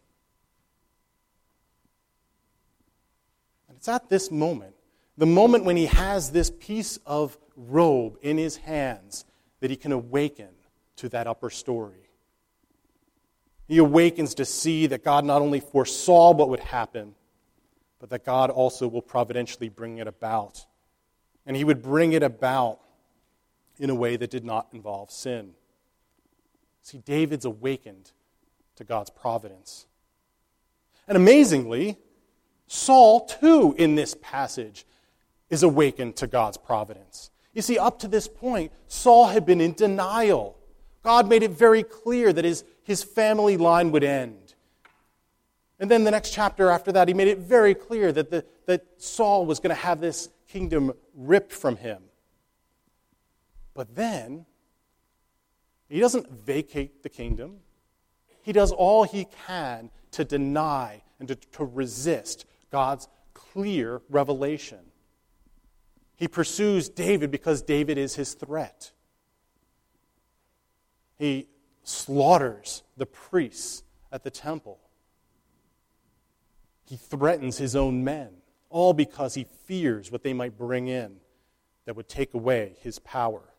It's 3.81 3.87
at 3.87 4.09
this 4.09 4.29
moment, 4.29 4.75
the 5.17 5.25
moment 5.25 5.65
when 5.65 5.75
he 5.75 5.87
has 5.87 6.29
this 6.29 6.51
piece 6.51 6.99
of 7.03 7.35
robe 7.55 8.15
in 8.21 8.37
his 8.37 8.57
hands, 8.57 9.25
that 9.59 9.71
he 9.71 9.75
can 9.75 9.91
awaken 9.91 10.49
to 10.97 11.09
that 11.09 11.25
upper 11.25 11.49
story. 11.49 12.07
He 13.67 13.79
awakens 13.79 14.35
to 14.35 14.45
see 14.45 14.85
that 14.85 15.03
God 15.03 15.25
not 15.25 15.41
only 15.41 15.59
foresaw 15.59 16.31
what 16.31 16.49
would 16.49 16.59
happen, 16.59 17.15
but 17.99 18.11
that 18.11 18.23
God 18.23 18.51
also 18.51 18.87
will 18.87 19.01
providentially 19.01 19.67
bring 19.67 19.97
it 19.97 20.07
about. 20.07 20.67
And 21.47 21.57
he 21.57 21.63
would 21.63 21.81
bring 21.81 22.13
it 22.13 22.21
about 22.21 22.81
in 23.79 23.89
a 23.89 23.95
way 23.95 24.15
that 24.15 24.29
did 24.29 24.45
not 24.45 24.67
involve 24.73 25.09
sin. 25.09 25.53
See, 26.83 26.99
David's 26.99 27.45
awakened 27.45 28.11
to 28.75 28.83
God's 28.83 29.09
providence. 29.09 29.87
And 31.07 31.17
amazingly, 31.17 31.97
Saul, 32.73 33.25
too, 33.25 33.75
in 33.77 33.95
this 33.95 34.15
passage, 34.21 34.85
is 35.49 35.61
awakened 35.61 36.15
to 36.15 36.25
God's 36.25 36.55
providence. 36.55 37.29
You 37.53 37.61
see, 37.61 37.77
up 37.77 37.99
to 37.99 38.07
this 38.07 38.29
point, 38.29 38.71
Saul 38.87 39.27
had 39.27 39.45
been 39.45 39.59
in 39.59 39.73
denial. 39.73 40.57
God 41.03 41.27
made 41.27 41.43
it 41.43 41.51
very 41.51 41.83
clear 41.83 42.31
that 42.31 42.45
his, 42.45 42.63
his 42.83 43.03
family 43.03 43.57
line 43.57 43.91
would 43.91 44.05
end. 44.05 44.53
And 45.81 45.91
then 45.91 46.05
the 46.05 46.11
next 46.11 46.31
chapter 46.31 46.69
after 46.69 46.93
that, 46.93 47.09
he 47.09 47.13
made 47.13 47.27
it 47.27 47.39
very 47.39 47.75
clear 47.75 48.13
that, 48.13 48.31
the, 48.31 48.45
that 48.67 48.85
Saul 48.95 49.45
was 49.45 49.59
going 49.59 49.75
to 49.75 49.81
have 49.81 49.99
this 49.99 50.29
kingdom 50.47 50.93
ripped 51.13 51.51
from 51.51 51.75
him. 51.75 52.03
But 53.73 53.95
then, 53.95 54.45
he 55.89 55.99
doesn't 55.99 56.31
vacate 56.31 57.03
the 57.03 57.09
kingdom. 57.09 57.57
He 58.43 58.53
does 58.53 58.71
all 58.71 59.03
he 59.03 59.25
can 59.45 59.89
to 60.11 60.23
deny 60.23 61.01
and 61.19 61.27
to, 61.27 61.35
to 61.35 61.65
resist 61.65 62.45
God's 62.71 63.07
clear 63.33 64.01
revelation. 64.09 64.79
He 66.15 66.27
pursues 66.27 66.89
David 66.89 67.31
because 67.31 67.61
David 67.61 67.97
is 67.97 68.15
his 68.15 68.33
threat. 68.33 68.91
He 71.17 71.47
slaughters 71.83 72.83
the 72.97 73.05
priests 73.05 73.83
at 74.11 74.23
the 74.23 74.31
temple. 74.31 74.79
He 76.85 76.95
threatens 76.95 77.57
his 77.57 77.75
own 77.75 78.03
men, 78.03 78.29
all 78.69 78.93
because 78.93 79.33
he 79.33 79.45
fears 79.65 80.11
what 80.11 80.23
they 80.23 80.33
might 80.33 80.57
bring 80.57 80.87
in 80.87 81.17
that 81.85 81.95
would 81.95 82.09
take 82.09 82.33
away 82.33 82.75
his 82.81 82.99
power. 82.99 83.51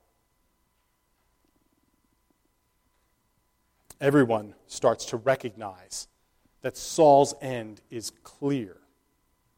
everyone 4.02 4.52
starts 4.66 5.04
to 5.06 5.16
recognize 5.16 6.08
that 6.60 6.76
Saul's 6.76 7.34
end 7.40 7.80
is 7.88 8.10
clear. 8.24 8.76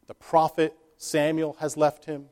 The 0.07 0.15
prophet 0.15 0.77
Samuel 0.97 1.57
has 1.61 1.77
left 1.77 2.05
him, 2.05 2.27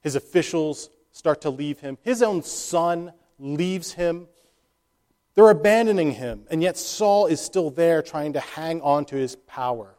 his 0.00 0.16
officials 0.16 0.90
start 1.12 1.40
to 1.42 1.50
leave 1.50 1.80
him, 1.80 1.98
his 2.02 2.22
own 2.22 2.42
son 2.42 3.12
leaves 3.38 3.92
him. 3.92 4.28
They're 5.34 5.50
abandoning 5.50 6.12
him, 6.12 6.44
and 6.50 6.62
yet 6.62 6.76
Saul 6.76 7.26
is 7.26 7.40
still 7.40 7.70
there 7.70 8.02
trying 8.02 8.34
to 8.34 8.40
hang 8.40 8.80
on 8.82 9.04
to 9.06 9.16
his 9.16 9.36
power. 9.36 9.94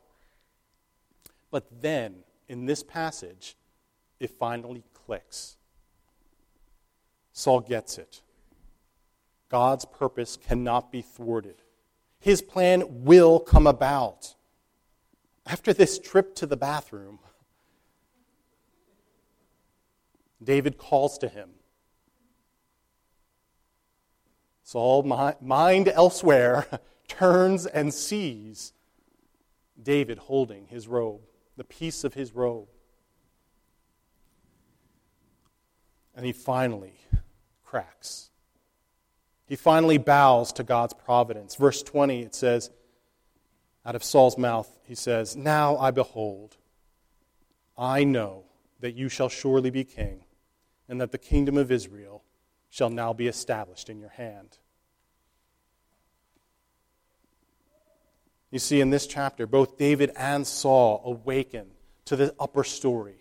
But 1.50 1.82
then, 1.82 2.18
in 2.48 2.66
this 2.66 2.84
passage, 2.84 3.56
it 4.20 4.30
finally 4.30 4.84
clicks. 4.94 5.58
Saul 7.32 7.62
gets 7.62 7.98
it. 7.98 8.22
God's 9.50 9.86
purpose 9.86 10.38
cannot 10.38 10.92
be 10.92 11.02
thwarted. 11.02 11.62
His 12.20 12.42
plan 12.42 13.04
will 13.04 13.40
come 13.40 13.68
about. 13.68 14.36
After 15.46 15.74
this 15.74 16.00
trip 16.00 16.36
to 16.36 16.46
the 16.46 16.58
bathroom, 16.58 17.20
David 20.42 20.78
calls 20.78 21.18
to 21.20 21.28
him. 21.28 21.50
Saul, 24.64 25.04
mind 25.04 25.88
elsewhere, 25.90 26.68
turns 27.08 27.66
and 27.66 27.94
sees 27.94 28.74
David 29.82 30.18
holding 30.18 30.68
his 30.68 30.88
robe, 30.88 31.22
the 31.58 31.64
piece 31.64 32.04
of 32.04 32.14
his 32.14 32.34
robe. 32.34 32.68
And 36.16 36.26
he 36.26 36.32
finally 36.32 36.94
cracks. 37.64 38.30
He 39.46 39.56
finally 39.56 39.98
bows 39.98 40.54
to 40.54 40.64
God's 40.64 40.94
providence. 40.94 41.56
Verse 41.56 41.84
20, 41.84 42.22
it 42.22 42.36
says, 42.36 42.72
out 43.86 43.96
of 43.96 44.04
Saul's 44.04 44.38
mouth, 44.38 44.70
he 44.86 44.96
says, 44.96 45.36
Now 45.36 45.78
I 45.78 45.92
behold, 45.92 46.58
I 47.78 48.04
know 48.04 48.44
that 48.80 48.96
you 48.96 49.10
shall 49.10 49.30
surely 49.30 49.70
be 49.70 49.84
king, 49.84 50.24
and 50.88 51.02
that 51.02 51.12
the 51.12 51.18
kingdom 51.18 51.58
of 51.58 51.72
Israel 51.72 52.24
shall 52.70 52.90
now 52.90 53.14
be 53.14 53.28
established 53.28 53.90
in 53.90 54.00
your 54.00 54.10
hand. 54.10 54.58
You 58.52 58.60
see, 58.60 58.82
in 58.82 58.92
this 58.92 59.08
chapter, 59.08 59.48
both 59.48 59.78
David 59.78 60.12
and 60.16 60.46
Saul 60.46 61.02
awaken 61.06 61.68
to 62.06 62.16
the 62.16 62.36
upper 62.40 62.64
story. 62.64 63.16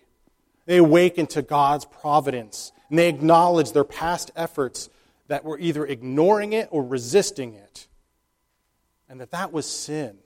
They 0.66 0.76
awaken 0.76 1.26
to 1.28 1.42
God's 1.42 1.86
providence, 1.86 2.70
and 2.90 2.98
they 2.98 3.08
acknowledge 3.08 3.72
their 3.72 3.84
past 3.84 4.30
efforts 4.36 4.90
that 5.28 5.44
were 5.44 5.58
either 5.58 5.86
ignoring 5.86 6.52
it 6.52 6.68
or 6.70 6.84
resisting 6.84 7.54
it, 7.54 7.88
and 9.08 9.20
that 9.20 9.30
that 9.30 9.52
was 9.52 9.66
sin. 9.66 10.18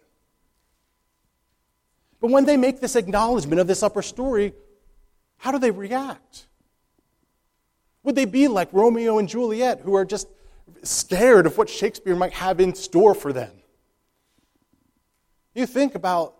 But 2.26 2.32
when 2.32 2.44
they 2.44 2.56
make 2.56 2.80
this 2.80 2.96
acknowledgement 2.96 3.60
of 3.60 3.68
this 3.68 3.84
upper 3.84 4.02
story, 4.02 4.52
how 5.36 5.52
do 5.52 5.60
they 5.60 5.70
react? 5.70 6.48
Would 8.02 8.16
they 8.16 8.24
be 8.24 8.48
like 8.48 8.68
Romeo 8.72 9.20
and 9.20 9.28
Juliet, 9.28 9.82
who 9.84 9.94
are 9.94 10.04
just 10.04 10.26
scared 10.82 11.46
of 11.46 11.56
what 11.56 11.70
Shakespeare 11.70 12.16
might 12.16 12.32
have 12.32 12.58
in 12.58 12.74
store 12.74 13.14
for 13.14 13.32
them. 13.32 13.52
You 15.54 15.66
think 15.66 15.94
about 15.94 16.34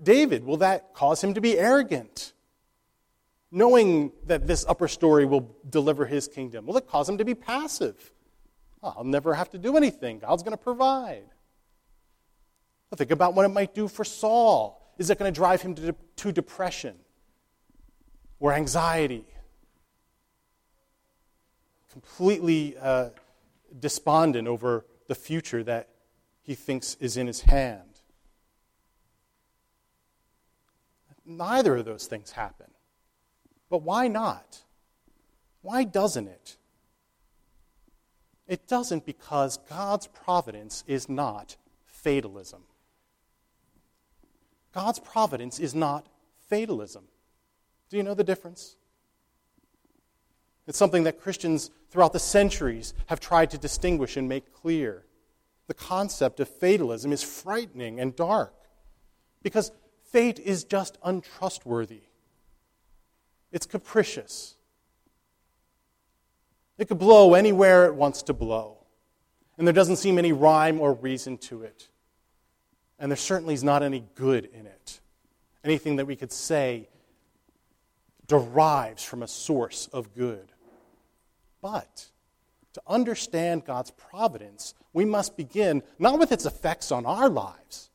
David, 0.00 0.44
will 0.44 0.58
that 0.58 0.94
cause 0.94 1.24
him 1.24 1.34
to 1.34 1.40
be 1.40 1.58
arrogant? 1.58 2.34
Knowing 3.50 4.12
that 4.26 4.46
this 4.46 4.64
upper 4.68 4.86
story 4.86 5.26
will 5.26 5.56
deliver 5.68 6.06
his 6.06 6.28
kingdom, 6.28 6.66
will 6.66 6.76
it 6.76 6.86
cause 6.86 7.08
him 7.08 7.18
to 7.18 7.24
be 7.24 7.34
passive? 7.34 8.12
Oh, 8.80 8.94
I'll 8.98 9.02
never 9.02 9.34
have 9.34 9.50
to 9.50 9.58
do 9.58 9.76
anything. 9.76 10.20
God's 10.20 10.44
going 10.44 10.56
to 10.56 10.62
provide. 10.62 11.24
Think 12.94 13.10
about 13.10 13.34
what 13.34 13.44
it 13.44 13.48
might 13.48 13.74
do 13.74 13.88
for 13.88 14.04
Saul. 14.04 14.81
Is 15.02 15.10
it 15.10 15.18
going 15.18 15.34
to 15.34 15.36
drive 15.36 15.62
him 15.62 15.74
to, 15.74 15.96
to 16.14 16.30
depression 16.30 16.94
or 18.38 18.52
anxiety? 18.52 19.24
Completely 21.90 22.76
uh, 22.80 23.08
despondent 23.80 24.46
over 24.46 24.86
the 25.08 25.16
future 25.16 25.64
that 25.64 25.88
he 26.40 26.54
thinks 26.54 26.96
is 27.00 27.16
in 27.16 27.26
his 27.26 27.40
hand. 27.40 27.98
Neither 31.26 31.78
of 31.78 31.84
those 31.84 32.06
things 32.06 32.30
happen. 32.30 32.70
But 33.68 33.82
why 33.82 34.06
not? 34.06 34.62
Why 35.62 35.82
doesn't 35.82 36.28
it? 36.28 36.58
It 38.46 38.68
doesn't 38.68 39.04
because 39.04 39.56
God's 39.68 40.06
providence 40.06 40.84
is 40.86 41.08
not 41.08 41.56
fatalism. 41.86 42.62
God's 44.72 44.98
providence 44.98 45.58
is 45.58 45.74
not 45.74 46.06
fatalism. 46.48 47.04
Do 47.90 47.96
you 47.96 48.02
know 48.02 48.14
the 48.14 48.24
difference? 48.24 48.76
It's 50.66 50.78
something 50.78 51.04
that 51.04 51.20
Christians 51.20 51.70
throughout 51.90 52.12
the 52.12 52.18
centuries 52.18 52.94
have 53.06 53.20
tried 53.20 53.50
to 53.50 53.58
distinguish 53.58 54.16
and 54.16 54.28
make 54.28 54.54
clear. 54.54 55.04
The 55.66 55.74
concept 55.74 56.40
of 56.40 56.48
fatalism 56.48 57.12
is 57.12 57.22
frightening 57.22 58.00
and 58.00 58.16
dark 58.16 58.54
because 59.42 59.72
fate 60.04 60.38
is 60.38 60.64
just 60.64 60.98
untrustworthy. 61.02 62.02
It's 63.50 63.66
capricious. 63.66 64.56
It 66.78 66.88
could 66.88 66.98
blow 66.98 67.34
anywhere 67.34 67.86
it 67.86 67.94
wants 67.94 68.22
to 68.24 68.32
blow, 68.32 68.78
and 69.58 69.66
there 69.66 69.74
doesn't 69.74 69.96
seem 69.96 70.18
any 70.18 70.32
rhyme 70.32 70.80
or 70.80 70.94
reason 70.94 71.36
to 71.38 71.62
it. 71.62 71.88
And 73.02 73.10
there 73.10 73.16
certainly 73.16 73.52
is 73.52 73.64
not 73.64 73.82
any 73.82 74.04
good 74.14 74.48
in 74.54 74.64
it. 74.64 75.00
Anything 75.64 75.96
that 75.96 76.06
we 76.06 76.14
could 76.14 76.30
say 76.30 76.88
derives 78.28 79.02
from 79.02 79.24
a 79.24 79.28
source 79.28 79.88
of 79.92 80.14
good. 80.14 80.52
But 81.60 82.06
to 82.74 82.82
understand 82.86 83.64
God's 83.64 83.90
providence, 83.90 84.74
we 84.92 85.04
must 85.04 85.36
begin 85.36 85.82
not 85.98 86.20
with 86.20 86.30
its 86.30 86.46
effects 86.46 86.92
on 86.92 87.04
our 87.04 87.28
lives, 87.28 87.90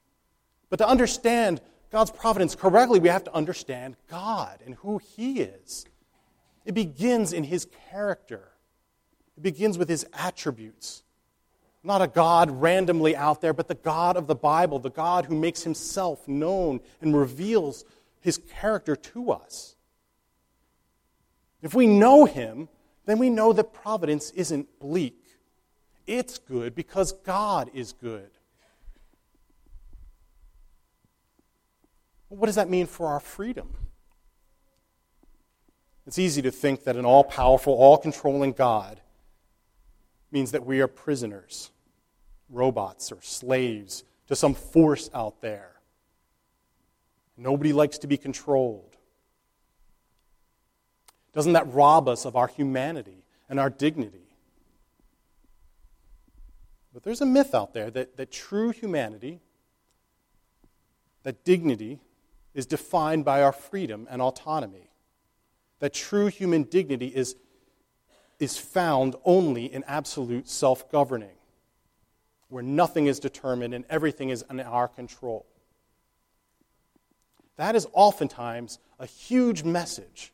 but 0.69 0.75
to 0.79 0.87
understand 0.87 1.61
God's 1.89 2.11
providence 2.11 2.53
correctly, 2.53 2.99
we 2.99 3.07
have 3.07 3.23
to 3.23 3.33
understand 3.33 3.95
God 4.09 4.59
and 4.65 4.75
who 4.75 4.97
He 4.97 5.39
is. 5.39 5.85
It 6.65 6.73
begins 6.73 7.31
in 7.31 7.45
His 7.45 7.65
character, 7.89 8.49
it 9.37 9.41
begins 9.41 9.77
with 9.77 9.87
His 9.87 10.05
attributes. 10.11 11.03
Not 11.87 12.01
a 12.01 12.07
God 12.07 12.51
randomly 12.51 13.15
out 13.15 13.39
there, 13.39 13.53
but 13.53 13.69
the 13.69 13.73
God 13.73 14.17
of 14.17 14.27
the 14.27 14.35
Bible, 14.35 14.77
the 14.77 14.89
God 14.89 15.27
who 15.27 15.35
makes 15.39 15.63
himself 15.63 16.27
known 16.27 16.81
and 16.99 17.15
reveals 17.15 17.85
his 18.19 18.41
character 18.59 18.93
to 18.93 19.31
us. 19.31 19.77
If 21.61 21.73
we 21.73 21.87
know 21.87 22.25
him, 22.25 22.67
then 23.05 23.19
we 23.19 23.29
know 23.29 23.53
that 23.53 23.71
providence 23.71 24.31
isn't 24.31 24.67
bleak. 24.81 25.23
It's 26.05 26.39
good 26.39 26.75
because 26.75 27.13
God 27.13 27.71
is 27.73 27.93
good. 27.93 28.31
What 32.27 32.47
does 32.47 32.55
that 32.55 32.69
mean 32.69 32.87
for 32.87 33.07
our 33.07 33.21
freedom? 33.21 33.69
It's 36.05 36.19
easy 36.19 36.41
to 36.41 36.51
think 36.51 36.83
that 36.83 36.97
an 36.97 37.05
all 37.05 37.23
powerful, 37.23 37.73
all 37.75 37.97
controlling 37.97 38.51
God 38.51 38.99
means 40.33 40.51
that 40.51 40.65
we 40.65 40.81
are 40.81 40.87
prisoners, 40.87 41.71
robots, 42.49 43.11
or 43.11 43.19
slaves 43.21 44.03
to 44.27 44.35
some 44.35 44.53
force 44.53 45.09
out 45.13 45.41
there. 45.41 45.71
Nobody 47.37 47.73
likes 47.73 47.97
to 47.99 48.07
be 48.07 48.17
controlled. 48.17 48.95
Doesn't 51.33 51.53
that 51.53 51.71
rob 51.71 52.07
us 52.07 52.25
of 52.25 52.35
our 52.35 52.47
humanity 52.47 53.23
and 53.49 53.59
our 53.59 53.69
dignity? 53.69 54.27
But 56.93 57.03
there's 57.03 57.21
a 57.21 57.25
myth 57.25 57.53
out 57.53 57.73
there 57.73 57.91
that, 57.91 58.17
that 58.17 58.31
true 58.31 58.71
humanity, 58.71 59.39
that 61.23 61.45
dignity, 61.45 61.99
is 62.55 62.65
defined 62.65 63.23
by 63.23 63.43
our 63.43 63.51
freedom 63.51 64.07
and 64.09 64.19
autonomy. 64.19 64.89
That 65.79 65.93
true 65.93 66.25
human 66.27 66.63
dignity 66.63 67.07
is 67.07 67.35
is 68.39 68.57
found 68.57 69.15
only 69.25 69.65
in 69.65 69.83
absolute 69.85 70.47
self 70.47 70.91
governing, 70.91 71.36
where 72.49 72.63
nothing 72.63 73.07
is 73.07 73.19
determined 73.19 73.73
and 73.73 73.85
everything 73.89 74.29
is 74.29 74.43
in 74.49 74.59
our 74.59 74.87
control. 74.87 75.45
That 77.57 77.75
is 77.75 77.87
oftentimes 77.93 78.79
a 78.99 79.05
huge 79.05 79.63
message. 79.63 80.33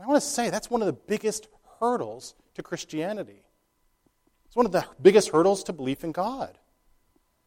I 0.00 0.06
want 0.06 0.20
to 0.20 0.26
say 0.28 0.50
that's 0.50 0.70
one 0.70 0.82
of 0.82 0.86
the 0.86 0.92
biggest 0.92 1.48
hurdles 1.78 2.34
to 2.54 2.62
Christianity. 2.62 3.44
It's 4.46 4.56
one 4.56 4.66
of 4.66 4.72
the 4.72 4.84
biggest 5.00 5.28
hurdles 5.30 5.62
to 5.64 5.72
belief 5.72 6.02
in 6.02 6.12
God. 6.12 6.58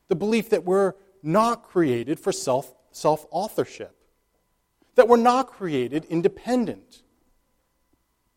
The 0.07 0.15
belief 0.15 0.49
that 0.51 0.63
we're 0.63 0.93
not 1.21 1.63
created 1.63 2.19
for 2.19 2.31
self 2.31 2.73
self 2.91 3.25
authorship, 3.31 3.95
that 4.95 5.07
we're 5.07 5.17
not 5.17 5.47
created 5.47 6.05
independent 6.05 7.01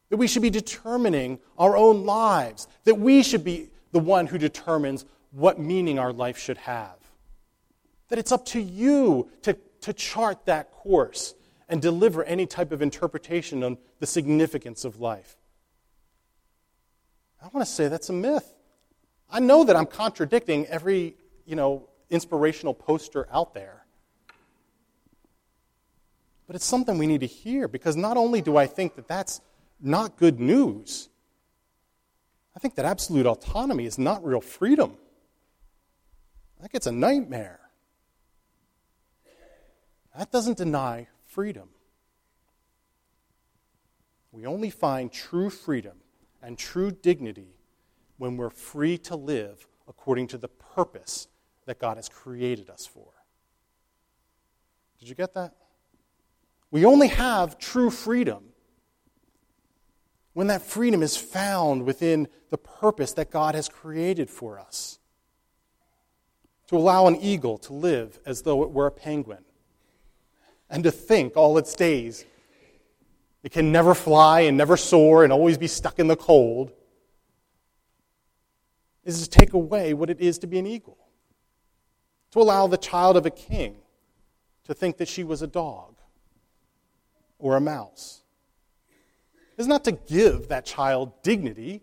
that 0.08 0.16
we 0.16 0.26
should 0.26 0.42
be 0.42 0.50
determining 0.50 1.38
our 1.58 1.76
own 1.76 2.04
lives, 2.04 2.66
that 2.84 2.98
we 2.98 3.22
should 3.22 3.44
be 3.44 3.70
the 3.92 3.98
one 3.98 4.26
who 4.26 4.38
determines 4.38 5.04
what 5.30 5.58
meaning 5.58 5.98
our 5.98 6.12
life 6.12 6.38
should 6.38 6.58
have. 6.58 6.96
That 8.08 8.18
it's 8.18 8.32
up 8.32 8.46
to 8.46 8.60
you 8.60 9.30
to, 9.42 9.56
to 9.82 9.92
chart 9.92 10.46
that 10.46 10.72
course 10.72 11.34
and 11.68 11.82
deliver 11.82 12.24
any 12.24 12.46
type 12.46 12.72
of 12.72 12.80
interpretation 12.80 13.62
on 13.62 13.78
the 14.00 14.06
significance 14.06 14.84
of 14.84 15.00
life. 15.00 15.36
I 17.42 17.48
want 17.52 17.66
to 17.66 17.72
say 17.72 17.88
that's 17.88 18.08
a 18.08 18.14
myth. 18.14 18.54
I 19.30 19.40
know 19.40 19.64
that 19.64 19.76
I'm 19.76 19.86
contradicting 19.86 20.66
every, 20.66 21.14
you 21.44 21.54
know, 21.54 21.88
inspirational 22.10 22.74
poster 22.74 23.28
out 23.30 23.54
there. 23.54 23.84
But 26.46 26.56
it's 26.56 26.64
something 26.64 26.96
we 26.96 27.06
need 27.06 27.20
to 27.20 27.26
hear 27.26 27.68
because 27.68 27.94
not 27.94 28.16
only 28.16 28.40
do 28.40 28.56
I 28.56 28.66
think 28.66 28.96
that 28.96 29.06
that's 29.06 29.42
not 29.80 30.16
good 30.16 30.40
news. 30.40 31.10
I 32.56 32.58
think 32.58 32.74
that 32.76 32.86
absolute 32.86 33.26
autonomy 33.26 33.84
is 33.84 33.98
not 33.98 34.24
real 34.24 34.40
freedom. 34.40 34.96
I 36.62 36.66
gets 36.68 36.86
a 36.86 36.92
nightmare. 36.92 37.60
That 40.16 40.32
doesn't 40.32 40.58
deny 40.58 41.06
freedom. 41.26 41.68
We 44.32 44.46
only 44.46 44.70
find 44.70 45.12
true 45.12 45.50
freedom 45.50 45.98
and 46.42 46.58
true 46.58 46.90
dignity 46.90 47.54
when 48.16 48.36
we're 48.36 48.50
free 48.50 48.98
to 48.98 49.16
live 49.16 49.66
according 49.86 50.26
to 50.28 50.38
the 50.38 50.48
purpose 50.48 51.28
that 51.66 51.78
God 51.78 51.96
has 51.96 52.08
created 52.08 52.68
us 52.68 52.86
for. 52.86 53.12
Did 54.98 55.08
you 55.08 55.14
get 55.14 55.34
that? 55.34 55.54
We 56.70 56.84
only 56.84 57.08
have 57.08 57.58
true 57.58 57.90
freedom 57.90 58.44
when 60.34 60.48
that 60.48 60.62
freedom 60.62 61.02
is 61.02 61.16
found 61.16 61.84
within 61.84 62.28
the 62.50 62.58
purpose 62.58 63.12
that 63.12 63.30
God 63.30 63.54
has 63.54 63.68
created 63.68 64.28
for 64.28 64.58
us. 64.58 64.97
To 66.68 66.76
allow 66.76 67.06
an 67.06 67.16
eagle 67.16 67.58
to 67.58 67.72
live 67.72 68.20
as 68.26 68.42
though 68.42 68.62
it 68.62 68.70
were 68.70 68.86
a 68.86 68.90
penguin, 68.90 69.44
and 70.70 70.84
to 70.84 70.90
think 70.90 71.36
all 71.36 71.58
its 71.58 71.74
days 71.74 72.24
it 73.42 73.52
can 73.52 73.72
never 73.72 73.94
fly 73.94 74.40
and 74.40 74.56
never 74.56 74.76
soar 74.76 75.24
and 75.24 75.32
always 75.32 75.56
be 75.56 75.66
stuck 75.66 75.98
in 75.98 76.08
the 76.08 76.16
cold, 76.16 76.72
is 79.04 79.26
to 79.26 79.30
take 79.30 79.54
away 79.54 79.94
what 79.94 80.10
it 80.10 80.20
is 80.20 80.38
to 80.38 80.46
be 80.46 80.58
an 80.58 80.66
eagle. 80.66 80.98
To 82.32 82.40
allow 82.40 82.66
the 82.66 82.76
child 82.76 83.16
of 83.16 83.24
a 83.24 83.30
king 83.30 83.76
to 84.64 84.74
think 84.74 84.98
that 84.98 85.08
she 85.08 85.24
was 85.24 85.40
a 85.40 85.46
dog 85.46 85.94
or 87.38 87.56
a 87.56 87.60
mouse 87.60 88.22
is 89.56 89.66
not 89.66 89.84
to 89.84 89.92
give 89.92 90.48
that 90.48 90.66
child 90.66 91.12
dignity, 91.22 91.82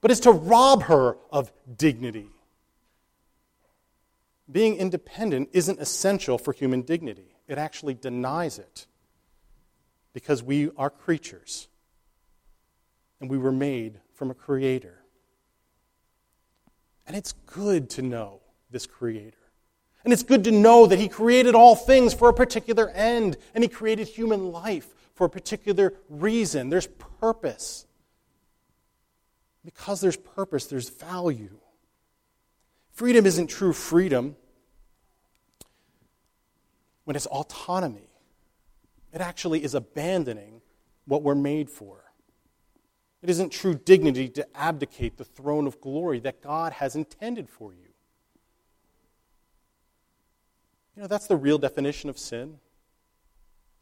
but 0.00 0.10
is 0.10 0.20
to 0.20 0.32
rob 0.32 0.82
her 0.82 1.16
of 1.30 1.52
dignity. 1.76 2.28
Being 4.50 4.76
independent 4.76 5.50
isn't 5.52 5.80
essential 5.80 6.38
for 6.38 6.52
human 6.52 6.82
dignity, 6.82 7.36
it 7.48 7.58
actually 7.58 7.94
denies 7.94 8.58
it 8.58 8.86
because 10.12 10.42
we 10.42 10.70
are 10.76 10.90
creatures 10.90 11.68
and 13.20 13.30
we 13.30 13.38
were 13.38 13.52
made 13.52 14.00
from 14.14 14.30
a 14.30 14.34
creator. 14.34 15.02
And 17.06 17.16
it's 17.16 17.32
good 17.32 17.90
to 17.90 18.02
know 18.02 18.40
this 18.70 18.86
Creator. 18.86 19.36
And 20.04 20.12
it's 20.12 20.22
good 20.22 20.44
to 20.44 20.50
know 20.50 20.86
that 20.86 20.98
He 20.98 21.08
created 21.08 21.54
all 21.54 21.74
things 21.74 22.14
for 22.14 22.28
a 22.28 22.34
particular 22.34 22.88
end, 22.90 23.36
and 23.54 23.62
He 23.62 23.68
created 23.68 24.08
human 24.08 24.52
life 24.52 24.88
for 25.14 25.26
a 25.26 25.30
particular 25.30 25.94
reason. 26.08 26.68
There's 26.68 26.88
purpose. 27.20 27.86
Because 29.64 30.00
there's 30.00 30.16
purpose, 30.16 30.66
there's 30.66 30.88
value. 30.88 31.58
Freedom 32.96 33.26
isn't 33.26 33.48
true 33.48 33.74
freedom 33.74 34.36
when 37.04 37.14
it's 37.14 37.26
autonomy, 37.26 38.08
it 39.12 39.20
actually 39.20 39.62
is 39.62 39.74
abandoning 39.74 40.62
what 41.04 41.22
we're 41.22 41.34
made 41.34 41.70
for. 41.70 42.04
It 43.22 43.28
isn't 43.28 43.50
true 43.50 43.74
dignity 43.74 44.28
to 44.30 44.46
abdicate 44.56 45.18
the 45.18 45.24
throne 45.24 45.66
of 45.66 45.80
glory 45.80 46.20
that 46.20 46.40
God 46.40 46.72
has 46.72 46.96
intended 46.96 47.50
for 47.50 47.72
you. 47.72 47.92
You 50.96 51.02
know, 51.02 51.08
that's 51.08 51.26
the 51.26 51.36
real 51.36 51.58
definition 51.58 52.08
of 52.08 52.18
sin. 52.18 52.56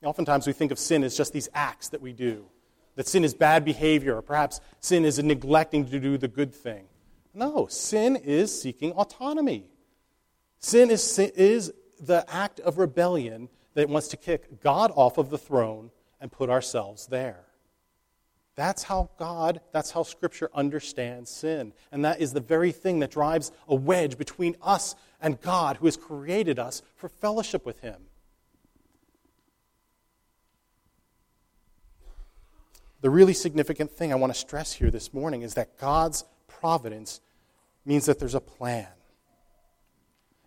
Oftentimes 0.03 0.47
we 0.47 0.53
think 0.53 0.73
of 0.73 0.79
sin 0.79 1.05
as 1.05 1.17
just 1.17 1.33
these 1.33 1.49
acts 1.55 1.89
that 1.91 2.03
we 2.03 2.13
do, 2.13 2.47
that 2.97 3.07
sin 3.07 3.23
is 3.23 3.33
bad 3.33 3.65
behavior, 3.65 4.17
or 4.17 4.23
perhaps 4.23 4.61
sin 4.81 5.05
is 5.05 5.23
neglecting 5.23 5.89
to 5.89 6.01
do 6.01 6.19
the 6.19 6.29
good 6.29 6.53
thing. 6.53 6.87
No, 7.35 7.67
sin 7.67 8.17
is 8.17 8.59
seeking 8.61 8.93
autonomy. 8.93 9.67
Sin 10.61 10.91
is, 10.91 11.19
is 11.19 11.73
the 12.01 12.25
act 12.29 12.61
of 12.61 12.79
rebellion 12.79 13.49
that 13.75 13.89
wants 13.89 14.09
to 14.09 14.17
kick 14.17 14.63
God 14.63 14.93
off 14.95 15.19
of 15.19 15.31
the 15.31 15.39
throne 15.39 15.91
and 16.21 16.31
put 16.31 16.49
ourselves 16.49 17.09
there. 17.09 17.45
That's 18.57 18.85
how 18.85 19.11
God, 19.19 19.61
that's 19.73 19.91
how 19.91 20.05
Scripture 20.05 20.49
understands 20.55 21.29
sin. 21.29 21.73
And 21.91 22.05
that 22.05 22.21
is 22.21 22.33
the 22.33 22.41
very 22.41 22.71
thing 22.71 23.01
that 23.01 23.11
drives 23.11 23.51
a 23.67 23.75
wedge 23.75 24.17
between 24.17 24.57
us 24.63 24.95
and 25.21 25.41
God, 25.41 25.79
who 25.79 25.87
has 25.87 25.97
created 25.97 26.59
us 26.61 26.83
for 26.95 27.09
fellowship 27.09 27.67
with 27.67 27.81
Him. 27.81 27.97
The 33.01 33.11
really 33.11 33.35
significant 33.35 33.91
thing 33.91 34.13
I 34.13 34.17
want 34.17 34.33
to 34.33 34.39
stress 34.39 34.73
here 34.73 34.91
this 34.91 35.13
morning 35.13 35.43
is 35.43 35.55
that 35.55 35.77
God's 35.77 36.25
providence 36.65 37.21
means 37.85 38.07
that 38.07 38.19
there's 38.19 38.35
a 38.35 38.41
plan. 38.41 38.89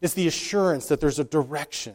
It's 0.01 0.15
the 0.15 0.25
assurance 0.27 0.87
that 0.87 0.99
there's 0.99 1.19
a 1.19 1.23
direction. 1.23 1.93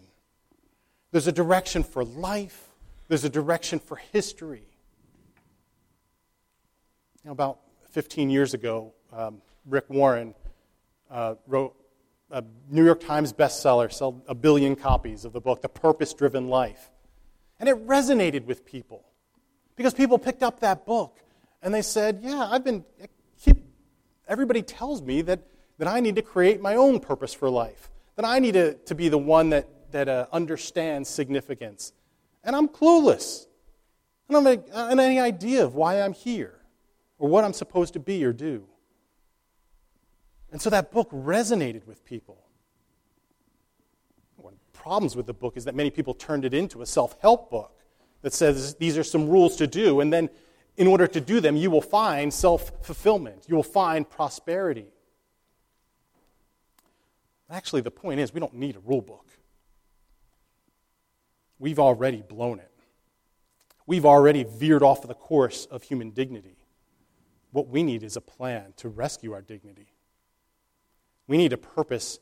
There's 1.10 1.26
a 1.26 1.32
direction 1.32 1.82
for 1.82 2.04
life, 2.04 2.68
there's 3.08 3.24
a 3.24 3.28
direction 3.28 3.80
for 3.80 3.96
history. 3.96 4.62
About 7.26 7.58
15 7.90 8.30
years 8.30 8.54
ago, 8.54 8.92
um, 9.12 9.42
Rick 9.66 9.86
Warren 9.88 10.36
uh, 11.10 11.34
wrote 11.48 11.74
a 12.30 12.44
New 12.70 12.84
York 12.84 13.00
Times 13.00 13.32
bestseller, 13.32 13.92
sold 13.92 14.22
a 14.28 14.36
billion 14.36 14.76
copies 14.76 15.24
of 15.24 15.32
the 15.32 15.40
book, 15.40 15.62
The 15.62 15.68
Purpose 15.68 16.14
Driven 16.14 16.46
Life. 16.46 16.92
And 17.58 17.68
it 17.68 17.88
resonated 17.88 18.44
with 18.44 18.64
people 18.64 19.04
because 19.74 19.94
people 19.94 20.16
picked 20.16 20.44
up 20.44 20.60
that 20.60 20.86
book 20.86 21.18
and 21.60 21.74
they 21.74 21.82
said, 21.82 22.20
Yeah, 22.22 22.48
I've 22.48 22.62
been, 22.62 22.84
everybody 24.28 24.62
tells 24.62 25.02
me 25.02 25.22
that, 25.22 25.40
that 25.78 25.88
I 25.88 26.00
need 26.00 26.16
to 26.16 26.22
create 26.22 26.60
my 26.60 26.76
own 26.76 27.00
purpose 27.00 27.34
for 27.34 27.50
life, 27.50 27.90
that 28.16 28.24
I 28.24 28.38
need 28.38 28.52
to, 28.54 28.74
to 28.74 28.94
be 28.94 29.08
the 29.08 29.18
one 29.18 29.50
that, 29.50 29.68
that 29.92 30.08
uh, 30.08 30.26
understands 30.32 31.08
significance. 31.08 31.92
And 32.44 32.56
I'm 32.56 32.68
clueless. 32.68 33.46
I 34.28 34.32
don't 34.32 34.44
have 34.44 34.98
any 34.98 35.20
idea 35.20 35.64
of 35.64 35.74
why 35.74 36.00
I'm 36.00 36.12
here 36.12 36.58
or 37.18 37.28
what 37.28 37.44
I'm 37.44 37.52
supposed 37.52 37.92
to 37.94 38.00
be 38.00 38.24
or 38.24 38.32
do. 38.32 38.64
And 40.50 40.60
so 40.60 40.70
that 40.70 40.92
book 40.92 41.10
resonated 41.10 41.86
with 41.86 42.04
people. 42.04 42.38
One 44.36 44.52
of 44.54 44.58
the 44.58 44.78
problems 44.78 45.16
with 45.16 45.26
the 45.26 45.32
book 45.32 45.56
is 45.56 45.64
that 45.64 45.74
many 45.74 45.90
people 45.90 46.14
turned 46.14 46.44
it 46.44 46.52
into 46.52 46.82
a 46.82 46.86
self 46.86 47.16
help 47.20 47.50
book 47.50 47.72
that 48.20 48.32
says 48.32 48.74
these 48.76 48.98
are 48.98 49.04
some 49.04 49.28
rules 49.28 49.56
to 49.56 49.66
do, 49.66 50.00
and 50.00 50.12
then 50.12 50.28
in 50.76 50.86
order 50.86 51.06
to 51.06 51.20
do 51.20 51.40
them, 51.40 51.56
you 51.56 51.70
will 51.70 51.82
find 51.82 52.32
self 52.32 52.72
fulfillment, 52.84 53.44
you 53.48 53.56
will 53.56 53.62
find 53.62 54.08
prosperity. 54.08 54.86
Actually, 57.50 57.82
the 57.82 57.90
point 57.90 58.18
is, 58.18 58.32
we 58.32 58.40
don't 58.40 58.54
need 58.54 58.76
a 58.76 58.80
rule 58.80 59.02
book. 59.02 59.26
We've 61.58 61.78
already 61.78 62.22
blown 62.22 62.58
it. 62.58 62.70
We've 63.86 64.06
already 64.06 64.44
veered 64.44 64.82
off 64.82 65.02
of 65.02 65.08
the 65.08 65.14
course 65.14 65.66
of 65.66 65.82
human 65.82 66.10
dignity. 66.10 66.56
What 67.50 67.68
we 67.68 67.82
need 67.82 68.02
is 68.02 68.16
a 68.16 68.22
plan 68.22 68.72
to 68.78 68.88
rescue 68.88 69.32
our 69.32 69.42
dignity. 69.42 69.88
We 71.26 71.36
need 71.36 71.52
a 71.52 71.58
purpose 71.58 72.18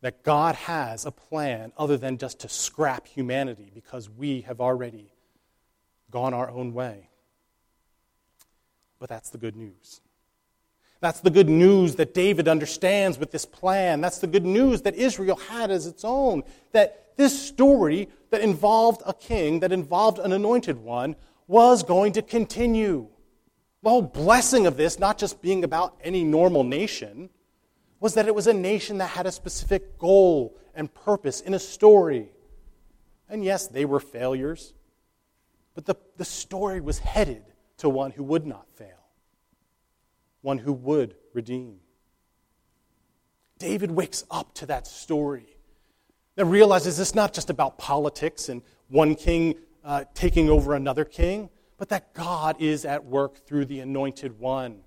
that 0.00 0.24
God 0.24 0.54
has 0.56 1.06
a 1.06 1.12
plan 1.12 1.72
other 1.76 1.96
than 1.96 2.18
just 2.18 2.40
to 2.40 2.48
scrap 2.48 3.06
humanity 3.06 3.70
because 3.72 4.10
we 4.10 4.40
have 4.42 4.60
already 4.60 5.12
gone 6.10 6.34
our 6.34 6.50
own 6.50 6.72
way. 6.72 7.09
But 9.00 9.08
that's 9.08 9.30
the 9.30 9.38
good 9.38 9.56
news. 9.56 10.02
That's 11.00 11.20
the 11.20 11.30
good 11.30 11.48
news 11.48 11.94
that 11.96 12.12
David 12.12 12.46
understands 12.46 13.18
with 13.18 13.32
this 13.32 13.46
plan. 13.46 14.02
That's 14.02 14.18
the 14.18 14.26
good 14.26 14.44
news 14.44 14.82
that 14.82 14.94
Israel 14.94 15.36
had 15.36 15.70
as 15.70 15.86
its 15.86 16.04
own. 16.04 16.42
That 16.72 17.16
this 17.16 17.42
story 17.42 18.10
that 18.28 18.42
involved 18.42 19.02
a 19.06 19.14
king, 19.14 19.60
that 19.60 19.72
involved 19.72 20.18
an 20.18 20.32
anointed 20.32 20.76
one, 20.76 21.16
was 21.46 21.82
going 21.82 22.12
to 22.12 22.22
continue. 22.22 23.08
The 23.82 23.88
whole 23.88 24.02
blessing 24.02 24.66
of 24.66 24.76
this, 24.76 24.98
not 24.98 25.16
just 25.16 25.40
being 25.40 25.64
about 25.64 25.96
any 26.04 26.22
normal 26.22 26.64
nation, 26.64 27.30
was 27.98 28.12
that 28.14 28.28
it 28.28 28.34
was 28.34 28.46
a 28.46 28.52
nation 28.52 28.98
that 28.98 29.08
had 29.08 29.26
a 29.26 29.32
specific 29.32 29.98
goal 29.98 30.56
and 30.74 30.92
purpose 30.92 31.40
in 31.40 31.54
a 31.54 31.58
story. 31.58 32.28
And 33.26 33.42
yes, 33.42 33.68
they 33.68 33.86
were 33.86 34.00
failures, 34.00 34.74
but 35.74 35.86
the, 35.86 35.94
the 36.18 36.24
story 36.26 36.80
was 36.82 36.98
headed 36.98 37.49
to 37.80 37.88
one 37.88 38.10
who 38.12 38.22
would 38.24 38.46
not 38.46 38.66
fail, 38.74 39.08
one 40.40 40.58
who 40.58 40.72
would 40.72 41.14
redeem. 41.34 41.80
David 43.58 43.90
wakes 43.90 44.24
up 44.30 44.54
to 44.54 44.66
that 44.66 44.86
story 44.86 45.56
that 46.36 46.46
realizes 46.46 46.98
it's 46.98 47.14
not 47.14 47.34
just 47.34 47.50
about 47.50 47.78
politics 47.78 48.48
and 48.48 48.62
one 48.88 49.14
king 49.14 49.54
uh, 49.84 50.04
taking 50.14 50.48
over 50.48 50.74
another 50.74 51.04
king 51.04 51.50
but 51.80 51.88
that 51.88 52.12
God 52.12 52.56
is 52.58 52.84
at 52.84 53.06
work 53.06 53.46
through 53.46 53.64
the 53.64 53.80
anointed 53.80 54.38
one. 54.38 54.82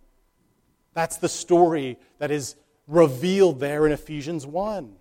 That's 0.93 1.17
the 1.17 1.27
story 1.27 1.97
that 2.19 2.29
is 2.29 2.55
revealed 2.85 3.59
there 3.59 3.87
in 3.87 3.91
Ephesians 3.91 4.45
1. 4.45 4.95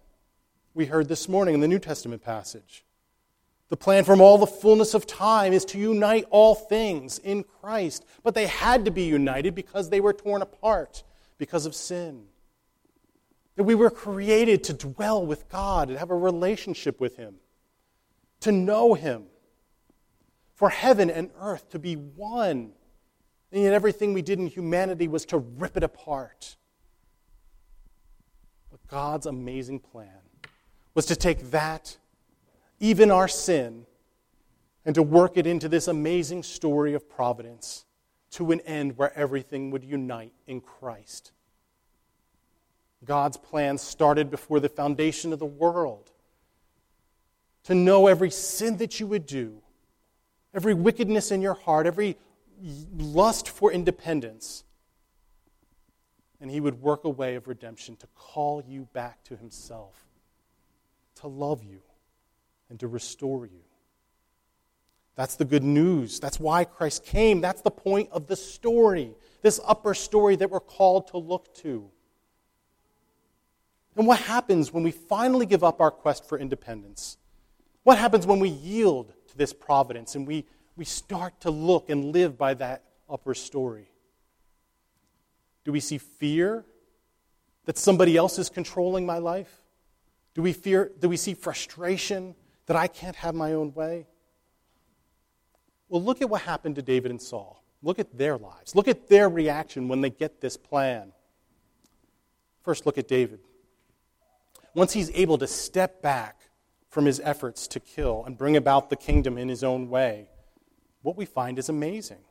We 0.72 0.86
heard 0.86 1.06
this 1.06 1.28
morning 1.28 1.52
in 1.52 1.60
the 1.60 1.68
New 1.68 1.78
Testament 1.78 2.22
passage. 2.22 2.86
The 3.72 3.78
plan 3.78 4.04
from 4.04 4.20
all 4.20 4.36
the 4.36 4.46
fullness 4.46 4.92
of 4.92 5.06
time 5.06 5.54
is 5.54 5.64
to 5.64 5.78
unite 5.78 6.26
all 6.28 6.54
things 6.54 7.18
in 7.18 7.42
Christ. 7.42 8.04
But 8.22 8.34
they 8.34 8.46
had 8.46 8.84
to 8.84 8.90
be 8.90 9.04
united 9.04 9.54
because 9.54 9.88
they 9.88 9.98
were 9.98 10.12
torn 10.12 10.42
apart 10.42 11.02
because 11.38 11.64
of 11.64 11.74
sin. 11.74 12.24
That 13.56 13.62
we 13.62 13.74
were 13.74 13.88
created 13.88 14.62
to 14.64 14.74
dwell 14.74 15.24
with 15.24 15.48
God 15.48 15.88
and 15.88 15.98
have 15.98 16.10
a 16.10 16.14
relationship 16.14 17.00
with 17.00 17.16
Him, 17.16 17.36
to 18.40 18.52
know 18.52 18.92
Him, 18.92 19.24
for 20.54 20.68
heaven 20.68 21.08
and 21.08 21.30
earth 21.40 21.70
to 21.70 21.78
be 21.78 21.94
one. 21.94 22.72
And 23.52 23.62
yet 23.62 23.72
everything 23.72 24.12
we 24.12 24.20
did 24.20 24.38
in 24.38 24.48
humanity 24.48 25.08
was 25.08 25.24
to 25.24 25.38
rip 25.38 25.78
it 25.78 25.82
apart. 25.82 26.56
But 28.70 28.86
God's 28.86 29.24
amazing 29.24 29.78
plan 29.78 30.20
was 30.94 31.06
to 31.06 31.16
take 31.16 31.52
that, 31.52 31.96
even 32.82 33.10
our 33.10 33.28
sin, 33.28 33.86
and 34.84 34.94
to 34.94 35.02
work 35.02 35.36
it 35.36 35.46
into 35.46 35.68
this 35.68 35.88
amazing 35.88 36.42
story 36.42 36.92
of 36.92 37.08
providence 37.08 37.86
to 38.32 38.50
an 38.50 38.60
end 38.62 38.98
where 38.98 39.16
everything 39.16 39.70
would 39.70 39.84
unite 39.84 40.32
in 40.46 40.60
Christ. 40.60 41.32
God's 43.04 43.36
plan 43.36 43.78
started 43.78 44.30
before 44.30 44.60
the 44.60 44.68
foundation 44.68 45.32
of 45.32 45.38
the 45.38 45.46
world 45.46 46.10
to 47.64 47.74
know 47.74 48.08
every 48.08 48.30
sin 48.30 48.76
that 48.78 48.98
you 49.00 49.06
would 49.06 49.26
do 49.26 49.62
every 50.54 50.74
wickedness 50.74 51.30
in 51.30 51.40
your 51.40 51.54
heart, 51.54 51.86
every 51.86 52.16
lust 52.96 53.48
for 53.48 53.72
independence. 53.72 54.64
And 56.40 56.50
he 56.50 56.60
would 56.60 56.82
work 56.82 57.04
a 57.04 57.08
way 57.08 57.36
of 57.36 57.48
redemption 57.48 57.96
to 57.96 58.06
call 58.14 58.62
you 58.66 58.88
back 58.92 59.22
to 59.24 59.36
himself, 59.36 59.94
to 61.20 61.28
love 61.28 61.62
you, 61.64 61.80
and 62.72 62.80
to 62.80 62.88
restore 62.88 63.44
you. 63.44 63.60
That's 65.14 65.36
the 65.36 65.44
good 65.44 65.62
news. 65.62 66.18
That's 66.18 66.40
why 66.40 66.64
Christ 66.64 67.04
came. 67.04 67.42
That's 67.42 67.60
the 67.60 67.70
point 67.70 68.08
of 68.10 68.28
the 68.28 68.34
story, 68.34 69.14
this 69.42 69.60
upper 69.66 69.92
story 69.92 70.36
that 70.36 70.50
we're 70.50 70.58
called 70.58 71.08
to 71.08 71.18
look 71.18 71.54
to. 71.56 71.90
And 73.94 74.06
what 74.06 74.20
happens 74.20 74.72
when 74.72 74.82
we 74.82 74.90
finally 74.90 75.44
give 75.44 75.62
up 75.62 75.82
our 75.82 75.90
quest 75.90 76.26
for 76.26 76.38
independence? 76.38 77.18
What 77.82 77.98
happens 77.98 78.26
when 78.26 78.40
we 78.40 78.48
yield 78.48 79.12
to 79.28 79.36
this 79.36 79.52
providence 79.52 80.14
and 80.14 80.26
we, 80.26 80.46
we 80.74 80.86
start 80.86 81.42
to 81.42 81.50
look 81.50 81.90
and 81.90 82.06
live 82.06 82.38
by 82.38 82.54
that 82.54 82.84
upper 83.06 83.34
story? 83.34 83.90
Do 85.64 85.72
we 85.72 85.80
see 85.80 85.98
fear 85.98 86.64
that 87.66 87.76
somebody 87.76 88.16
else 88.16 88.38
is 88.38 88.48
controlling 88.48 89.04
my 89.04 89.18
life? 89.18 89.60
Do 90.32 90.40
we 90.40 90.54
fear 90.54 90.90
do 90.98 91.10
we 91.10 91.18
see 91.18 91.34
frustration 91.34 92.34
that 92.72 92.78
I 92.78 92.86
can't 92.86 93.16
have 93.16 93.34
my 93.34 93.52
own 93.52 93.74
way? 93.74 94.06
Well, 95.90 96.02
look 96.02 96.22
at 96.22 96.30
what 96.30 96.40
happened 96.40 96.76
to 96.76 96.82
David 96.82 97.10
and 97.10 97.20
Saul. 97.20 97.62
Look 97.82 97.98
at 97.98 98.16
their 98.16 98.38
lives. 98.38 98.74
Look 98.74 98.88
at 98.88 99.08
their 99.08 99.28
reaction 99.28 99.88
when 99.88 100.00
they 100.00 100.08
get 100.08 100.40
this 100.40 100.56
plan. 100.56 101.12
First, 102.62 102.86
look 102.86 102.96
at 102.96 103.06
David. 103.06 103.40
Once 104.72 104.94
he's 104.94 105.10
able 105.10 105.36
to 105.36 105.46
step 105.46 106.00
back 106.00 106.40
from 106.88 107.04
his 107.04 107.20
efforts 107.20 107.66
to 107.68 107.78
kill 107.78 108.24
and 108.24 108.38
bring 108.38 108.56
about 108.56 108.88
the 108.88 108.96
kingdom 108.96 109.36
in 109.36 109.50
his 109.50 109.62
own 109.62 109.90
way, 109.90 110.30
what 111.02 111.14
we 111.14 111.26
find 111.26 111.58
is 111.58 111.68
amazing. 111.68 112.24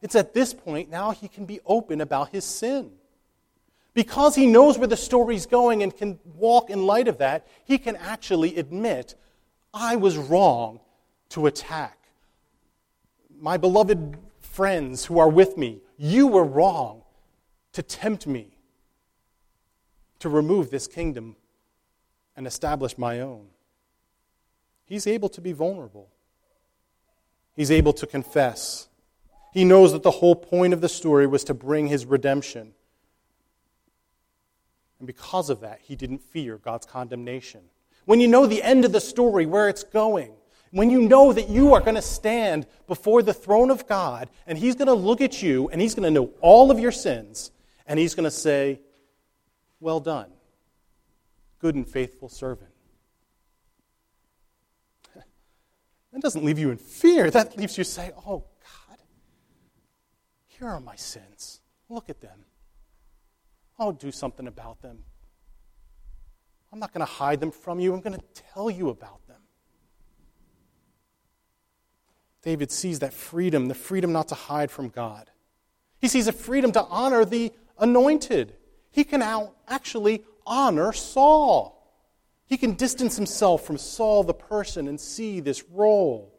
It's 0.00 0.14
at 0.14 0.32
this 0.32 0.54
point 0.54 0.88
now 0.88 1.10
he 1.10 1.28
can 1.28 1.44
be 1.44 1.60
open 1.66 2.00
about 2.00 2.30
his 2.30 2.46
sin. 2.46 2.92
Because 3.96 4.34
he 4.34 4.46
knows 4.46 4.76
where 4.76 4.86
the 4.86 4.94
story's 4.94 5.46
going 5.46 5.82
and 5.82 5.96
can 5.96 6.18
walk 6.34 6.68
in 6.68 6.84
light 6.84 7.08
of 7.08 7.16
that, 7.16 7.46
he 7.64 7.78
can 7.78 7.96
actually 7.96 8.58
admit, 8.58 9.14
I 9.72 9.96
was 9.96 10.18
wrong 10.18 10.80
to 11.30 11.46
attack. 11.46 11.96
My 13.40 13.56
beloved 13.56 14.18
friends 14.38 15.06
who 15.06 15.18
are 15.18 15.30
with 15.30 15.56
me, 15.56 15.80
you 15.96 16.26
were 16.26 16.44
wrong 16.44 17.04
to 17.72 17.82
tempt 17.82 18.26
me 18.26 18.58
to 20.18 20.28
remove 20.28 20.70
this 20.70 20.86
kingdom 20.86 21.34
and 22.36 22.46
establish 22.46 22.98
my 22.98 23.20
own. 23.20 23.46
He's 24.84 25.06
able 25.06 25.30
to 25.30 25.40
be 25.40 25.52
vulnerable. 25.52 26.10
He's 27.54 27.70
able 27.70 27.94
to 27.94 28.06
confess. 28.06 28.88
He 29.54 29.64
knows 29.64 29.92
that 29.92 30.02
the 30.02 30.10
whole 30.10 30.36
point 30.36 30.74
of 30.74 30.82
the 30.82 30.88
story 30.90 31.26
was 31.26 31.44
to 31.44 31.54
bring 31.54 31.86
his 31.86 32.04
redemption. 32.04 32.74
And 34.98 35.06
because 35.06 35.50
of 35.50 35.60
that, 35.60 35.80
he 35.82 35.96
didn't 35.96 36.22
fear 36.22 36.58
God's 36.58 36.86
condemnation. 36.86 37.60
When 38.04 38.20
you 38.20 38.28
know 38.28 38.46
the 38.46 38.62
end 38.62 38.84
of 38.84 38.92
the 38.92 39.00
story, 39.00 39.46
where 39.46 39.68
it's 39.68 39.84
going, 39.84 40.32
when 40.70 40.90
you 40.90 41.00
know 41.02 41.32
that 41.32 41.48
you 41.48 41.74
are 41.74 41.80
going 41.80 41.94
to 41.94 42.02
stand 42.02 42.66
before 42.86 43.22
the 43.22 43.34
throne 43.34 43.70
of 43.70 43.86
God 43.86 44.28
and 44.46 44.58
he's 44.58 44.74
going 44.74 44.88
to 44.88 44.94
look 44.94 45.20
at 45.20 45.42
you 45.42 45.68
and 45.68 45.80
he's 45.80 45.94
going 45.94 46.04
to 46.04 46.10
know 46.10 46.30
all 46.40 46.70
of 46.70 46.78
your 46.78 46.92
sins 46.92 47.50
and 47.86 47.98
he's 47.98 48.14
going 48.14 48.24
to 48.24 48.30
say, 48.30 48.80
Well 49.80 50.00
done, 50.00 50.30
good 51.58 51.74
and 51.74 51.88
faithful 51.88 52.28
servant. 52.28 52.70
That 56.12 56.22
doesn't 56.22 56.44
leave 56.44 56.58
you 56.58 56.70
in 56.70 56.78
fear. 56.78 57.30
That 57.30 57.58
leaves 57.58 57.76
you 57.76 57.84
say, 57.84 58.12
Oh, 58.26 58.44
God, 58.88 58.98
here 60.46 60.68
are 60.68 60.80
my 60.80 60.96
sins. 60.96 61.60
Look 61.88 62.08
at 62.08 62.20
them. 62.20 62.44
I'll 63.78 63.92
do 63.92 64.10
something 64.10 64.46
about 64.46 64.80
them. 64.82 64.98
I'm 66.72 66.78
not 66.78 66.92
going 66.92 67.06
to 67.06 67.12
hide 67.12 67.40
them 67.40 67.50
from 67.50 67.78
you. 67.78 67.94
I'm 67.94 68.00
going 68.00 68.18
to 68.18 68.42
tell 68.52 68.70
you 68.70 68.88
about 68.88 69.26
them. 69.26 69.36
David 72.42 72.70
sees 72.70 73.00
that 73.00 73.12
freedom, 73.12 73.68
the 73.68 73.74
freedom 73.74 74.12
not 74.12 74.28
to 74.28 74.34
hide 74.34 74.70
from 74.70 74.88
God. 74.88 75.30
He 75.98 76.08
sees 76.08 76.28
a 76.28 76.32
freedom 76.32 76.72
to 76.72 76.84
honor 76.84 77.24
the 77.24 77.52
anointed. 77.78 78.54
He 78.90 79.04
can 79.04 79.20
now 79.20 79.52
actually 79.68 80.24
honor 80.46 80.92
Saul. 80.92 81.72
He 82.46 82.56
can 82.56 82.74
distance 82.74 83.16
himself 83.16 83.66
from 83.66 83.78
Saul 83.78 84.22
the 84.22 84.34
person 84.34 84.86
and 84.86 85.00
see 85.00 85.40
this 85.40 85.64
role 85.70 86.36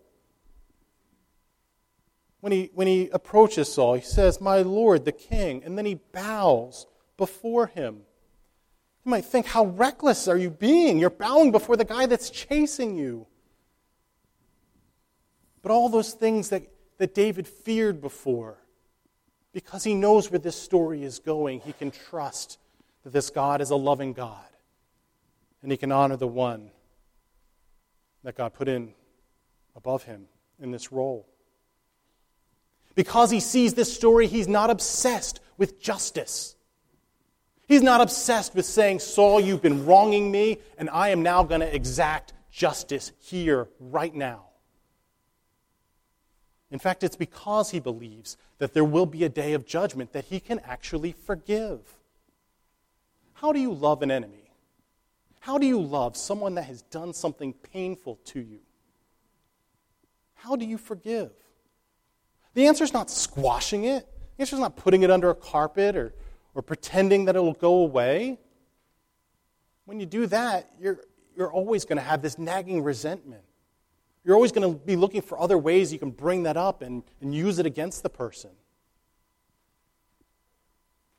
when 2.39 2.51
he, 2.51 2.69
when 2.73 2.87
he 2.87 3.09
approaches 3.11 3.73
Saul, 3.73 3.95
he 3.95 4.01
says, 4.01 4.39
My 4.39 4.61
Lord, 4.61 5.05
the 5.05 5.11
king, 5.11 5.63
and 5.63 5.77
then 5.77 5.85
he 5.85 5.95
bows 5.95 6.85
before 7.17 7.67
him. 7.67 8.01
You 9.05 9.09
might 9.11 9.25
think, 9.25 9.45
How 9.47 9.65
reckless 9.65 10.27
are 10.27 10.37
you 10.37 10.49
being? 10.49 10.99
You're 10.99 11.09
bowing 11.09 11.51
before 11.51 11.75
the 11.75 11.85
guy 11.85 12.05
that's 12.05 12.29
chasing 12.29 12.95
you. 12.95 13.27
But 15.61 15.71
all 15.71 15.89
those 15.89 16.13
things 16.13 16.49
that, 16.49 16.63
that 16.97 17.13
David 17.13 17.47
feared 17.47 17.99
before, 17.99 18.57
because 19.53 19.83
he 19.83 19.93
knows 19.93 20.29
where 20.31 20.39
this 20.39 20.55
story 20.55 21.03
is 21.03 21.19
going, 21.19 21.61
he 21.61 21.73
can 21.73 21.91
trust 21.91 22.59
that 23.03 23.11
this 23.11 23.29
God 23.29 23.61
is 23.61 23.71
a 23.71 23.75
loving 23.75 24.13
God. 24.13 24.45
And 25.63 25.71
he 25.71 25.77
can 25.77 25.91
honor 25.91 26.17
the 26.17 26.27
one 26.27 26.69
that 28.23 28.35
God 28.35 28.53
put 28.53 28.67
in 28.67 28.93
above 29.75 30.03
him 30.03 30.27
in 30.59 30.71
this 30.71 30.91
role. 30.91 31.27
Because 32.95 33.31
he 33.31 33.39
sees 33.39 33.73
this 33.73 33.93
story, 33.93 34.27
he's 34.27 34.47
not 34.47 34.69
obsessed 34.69 35.39
with 35.57 35.79
justice. 35.79 36.56
He's 37.67 37.83
not 37.83 37.99
obsessed 37.99 38.55
with 38.55 38.65
saying, 38.65 38.99
Saul, 38.99 39.41
you've 39.41 39.61
been 39.61 39.85
wronging 39.85 40.31
me, 40.31 40.59
and 40.77 40.89
I 40.89 41.09
am 41.09 41.21
now 41.21 41.43
going 41.43 41.61
to 41.61 41.75
exact 41.75 42.33
justice 42.49 43.11
here, 43.19 43.67
right 43.79 44.15
now. 44.15 44.45
In 46.71 46.79
fact, 46.79 47.03
it's 47.03 47.15
because 47.15 47.71
he 47.71 47.79
believes 47.79 48.37
that 48.57 48.73
there 48.73 48.85
will 48.85 49.05
be 49.05 49.23
a 49.23 49.29
day 49.29 49.53
of 49.53 49.65
judgment 49.65 50.13
that 50.13 50.25
he 50.25 50.39
can 50.39 50.59
actually 50.59 51.11
forgive. 51.11 51.81
How 53.33 53.51
do 53.51 53.59
you 53.59 53.73
love 53.73 54.01
an 54.01 54.11
enemy? 54.11 54.51
How 55.41 55.57
do 55.57 55.65
you 55.65 55.79
love 55.79 56.17
someone 56.17 56.55
that 56.55 56.63
has 56.63 56.81
done 56.83 57.13
something 57.13 57.53
painful 57.53 58.19
to 58.25 58.39
you? 58.39 58.59
How 60.33 60.55
do 60.55 60.65
you 60.65 60.77
forgive? 60.77 61.31
The 62.53 62.67
answer 62.67 62.83
is 62.83 62.93
not 62.93 63.09
squashing 63.09 63.83
it. 63.85 64.07
The 64.35 64.41
answer 64.41 64.55
is 64.55 64.59
not 64.59 64.75
putting 64.75 65.03
it 65.03 65.11
under 65.11 65.29
a 65.29 65.35
carpet 65.35 65.95
or, 65.95 66.13
or 66.57 66.63
pretending 66.63 67.25
that 67.25 67.35
it 67.35 67.39
will 67.39 67.53
go 67.53 67.75
away. 67.75 68.39
When 69.85 69.99
you 69.99 70.07
do 70.07 70.25
that, 70.25 70.71
you're, 70.81 71.01
you're 71.35 71.51
always 71.51 71.85
going 71.85 71.99
to 71.99 72.03
have 72.03 72.23
this 72.23 72.39
nagging 72.39 72.81
resentment. 72.81 73.43
You're 74.23 74.33
always 74.33 74.51
going 74.51 74.73
to 74.73 74.79
be 74.79 74.95
looking 74.95 75.21
for 75.21 75.39
other 75.39 75.55
ways 75.55 75.93
you 75.93 75.99
can 75.99 76.09
bring 76.09 76.43
that 76.43 76.57
up 76.57 76.81
and, 76.81 77.03
and 77.21 77.33
use 77.33 77.59
it 77.59 77.67
against 77.67 78.01
the 78.01 78.09
person. 78.09 78.49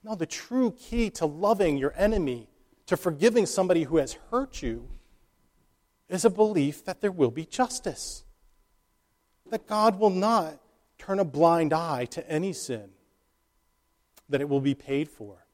No, 0.03 0.16
the 0.16 0.26
true 0.26 0.72
key 0.72 1.09
to 1.11 1.26
loving 1.26 1.78
your 1.78 1.95
enemy, 1.97 2.49
to 2.86 2.97
forgiving 2.97 3.47
somebody 3.47 3.84
who 3.84 3.99
has 3.99 4.14
hurt 4.32 4.61
you, 4.61 4.89
is 6.09 6.24
a 6.24 6.30
belief 6.30 6.84
that 6.84 7.01
there 7.01 7.12
will 7.12 7.30
be 7.30 7.45
justice. 7.45 8.24
That 9.51 9.68
God 9.68 10.01
will 10.01 10.11
not 10.11 10.59
turn 10.99 11.20
a 11.20 11.24
blind 11.24 11.72
eye 11.72 12.07
to 12.07 12.28
any 12.28 12.53
sin, 12.53 12.91
that 14.28 14.40
it 14.40 14.48
will 14.48 14.60
be 14.60 14.74
paid 14.74 15.08
for. 15.08 15.46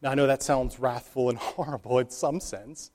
Now, 0.00 0.10
I 0.10 0.14
know 0.14 0.26
that 0.26 0.42
sounds 0.42 0.78
wrathful 0.78 1.28
and 1.28 1.38
horrible 1.38 1.98
in 1.98 2.10
some 2.10 2.40
sense, 2.40 2.90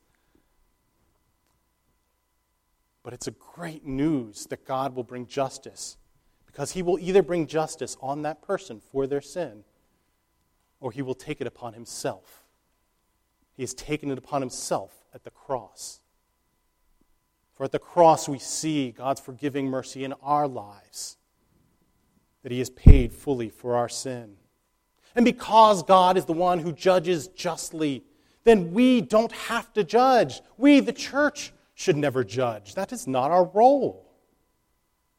but 3.03 3.13
it's 3.13 3.27
a 3.27 3.31
great 3.31 3.85
news 3.85 4.45
that 4.47 4.65
God 4.65 4.95
will 4.95 5.03
bring 5.03 5.27
justice 5.27 5.97
because 6.45 6.71
he 6.71 6.81
will 6.81 6.99
either 6.99 7.21
bring 7.21 7.47
justice 7.47 7.97
on 8.01 8.21
that 8.21 8.41
person 8.41 8.79
for 8.79 9.07
their 9.07 9.21
sin 9.21 9.63
or 10.79 10.91
he 10.91 11.01
will 11.01 11.15
take 11.15 11.41
it 11.41 11.47
upon 11.47 11.73
himself. 11.73 12.43
He 13.55 13.63
has 13.63 13.73
taken 13.73 14.11
it 14.11 14.17
upon 14.17 14.41
himself 14.41 15.05
at 15.13 15.23
the 15.23 15.29
cross. 15.29 16.01
For 17.55 17.63
at 17.63 17.71
the 17.71 17.79
cross, 17.79 18.27
we 18.27 18.39
see 18.39 18.91
God's 18.91 19.21
forgiving 19.21 19.67
mercy 19.67 20.03
in 20.03 20.13
our 20.21 20.47
lives, 20.47 21.17
that 22.43 22.51
He 22.51 22.59
has 22.59 22.69
paid 22.69 23.13
fully 23.13 23.49
for 23.49 23.75
our 23.75 23.89
sin. 23.89 24.35
And 25.15 25.25
because 25.25 25.83
God 25.83 26.17
is 26.17 26.25
the 26.25 26.33
one 26.33 26.59
who 26.59 26.71
judges 26.71 27.27
justly, 27.29 28.03
then 28.43 28.73
we 28.73 29.01
don't 29.01 29.31
have 29.31 29.71
to 29.73 29.83
judge. 29.83 30.41
We, 30.57 30.79
the 30.79 30.93
church, 30.93 31.53
should 31.75 31.97
never 31.97 32.23
judge. 32.23 32.75
That 32.75 32.91
is 32.91 33.07
not 33.07 33.31
our 33.31 33.45
role. 33.45 34.09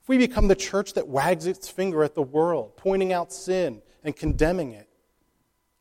If 0.03 0.09
we 0.09 0.19
become 0.19 0.49
the 0.49 0.55
church 0.55 0.93
that 0.95 1.09
wags 1.09 1.47
its 1.47 1.69
finger 1.69 2.05
at 2.05 2.15
the 2.15 2.23
world, 2.23 2.77
pointing 2.77 3.13
out 3.13 3.33
sin 3.33 3.83
and 4.03 4.15
condemning 4.15 4.73
it, 4.73 4.89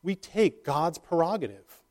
we 0.02 0.14
take 0.14 0.64
God's 0.64 0.98
prerogative. 0.98 1.82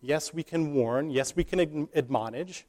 Yes, 0.00 0.34
we 0.34 0.42
can 0.42 0.74
warn. 0.74 1.10
Yes, 1.10 1.36
we 1.36 1.44
can 1.44 1.88
admonish. 1.94 2.66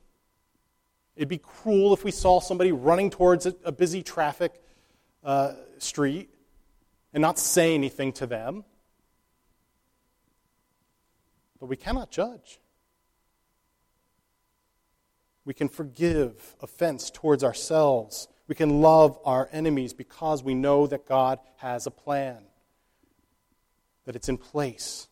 It'd 1.15 1.29
be 1.29 1.39
cruel 1.39 1.93
if 1.93 2.03
we 2.03 2.11
saw 2.11 2.39
somebody 2.39 2.71
running 2.71 3.09
towards 3.09 3.45
a, 3.45 3.71
busy 3.71 4.03
traffic 4.03 4.61
uh, 5.23 5.53
street 5.77 6.29
and 7.13 7.21
not 7.21 7.39
say 7.39 7.73
anything 7.73 8.11
to 8.13 8.25
them. 8.25 8.63
But 11.59 11.67
we 11.67 11.77
cannot 11.77 12.11
judge. 12.11 12.59
We 15.45 15.53
can 15.53 15.69
forgive 15.69 16.55
offense 16.61 17.09
towards 17.09 17.43
ourselves. 17.43 18.27
We 18.47 18.55
can 18.55 18.81
love 18.81 19.17
our 19.25 19.49
enemies 19.51 19.93
because 19.93 20.43
we 20.43 20.53
know 20.53 20.87
that 20.87 21.05
God 21.05 21.39
has 21.57 21.85
a 21.85 21.91
plan, 21.91 22.43
that 24.05 24.15
it's 24.15 24.29
in 24.29 24.37
place 24.37 25.07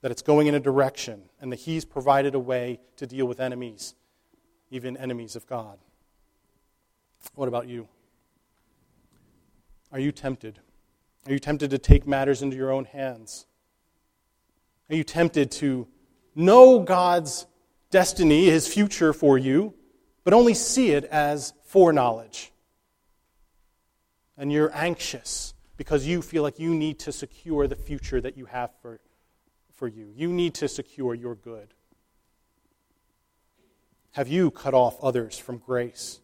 that 0.00 0.10
it's 0.10 0.22
going 0.22 0.46
in 0.46 0.54
a 0.54 0.60
direction, 0.60 1.22
and 1.40 1.50
that 1.52 1.60
He's 1.60 1.84
provided 1.84 2.34
a 2.34 2.38
way 2.38 2.80
to 2.96 3.06
deal 3.06 3.26
with 3.26 3.40
enemies, 3.40 3.94
even 4.70 4.96
enemies 4.96 5.34
of 5.34 5.46
God. 5.46 5.78
What 7.34 7.48
about 7.48 7.66
you? 7.66 7.88
Are 9.92 9.98
you 9.98 10.12
tempted? 10.12 10.58
Are 11.26 11.32
you 11.32 11.38
tempted 11.38 11.70
to 11.70 11.78
take 11.78 12.06
matters 12.06 12.42
into 12.42 12.56
your 12.56 12.70
own 12.70 12.84
hands? 12.84 13.46
Are 14.90 14.96
you 14.96 15.04
tempted 15.04 15.50
to 15.52 15.86
know 16.34 16.80
God's 16.80 17.46
destiny, 17.90 18.46
his 18.46 18.66
future 18.66 19.12
for 19.12 19.38
you, 19.38 19.74
but 20.24 20.32
only 20.34 20.54
see 20.54 20.90
it 20.90 21.04
as 21.04 21.52
foreknowledge? 21.64 22.52
And 24.36 24.52
you're 24.52 24.70
anxious 24.74 25.54
because 25.76 26.06
you 26.06 26.22
feel 26.22 26.42
like 26.42 26.58
you 26.58 26.74
need 26.74 26.98
to 27.00 27.12
secure 27.12 27.66
the 27.66 27.76
future 27.76 28.20
that 28.20 28.36
you 28.36 28.46
have 28.46 28.70
for, 28.80 29.00
for 29.72 29.88
you. 29.88 30.12
You 30.14 30.28
need 30.28 30.54
to 30.54 30.68
secure 30.68 31.14
your 31.14 31.34
good. 31.34 31.74
Have 34.12 34.28
you 34.28 34.50
cut 34.50 34.74
off 34.74 34.98
others 35.02 35.38
from 35.38 35.58
grace 35.58 36.20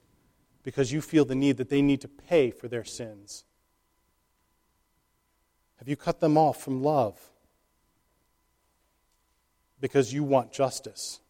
because 0.63 0.93
you 0.93 1.01
feel 1.01 1.25
the 1.25 1.35
need 1.35 1.59
that 1.59 1.69
they 1.69 1.83
need 1.83 2.01
to 2.01 2.09
pay 2.09 2.51
for 2.51 2.69
their 2.69 2.85
sins? 2.85 3.45
Have 5.79 5.89
you 5.89 5.97
cut 5.97 6.21
them 6.21 6.37
off 6.39 6.63
from 6.63 6.83
love 6.83 7.19
because 9.81 10.13
you 10.13 10.25
want 10.25 10.53
justice? 10.53 11.21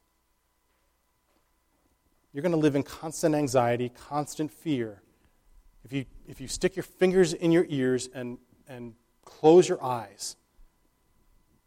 You're 2.33 2.43
going 2.43 2.53
to 2.53 2.59
live 2.59 2.75
in 2.75 2.83
constant 2.83 3.35
anxiety, 3.35 3.91
constant 4.09 4.51
fear. 4.51 5.01
If 5.85 5.93
you, 5.93 6.05
if 6.27 6.41
you 6.41 6.49
stick 6.49 6.77
your 6.77 6.83
fingers 6.83 7.33
in 7.33 7.53
your 7.53 7.67
ears 7.69 8.09
and, 8.13 8.39
and 8.69 8.95
close 9.25 9.69
your 9.69 9.83
eyes 9.83 10.37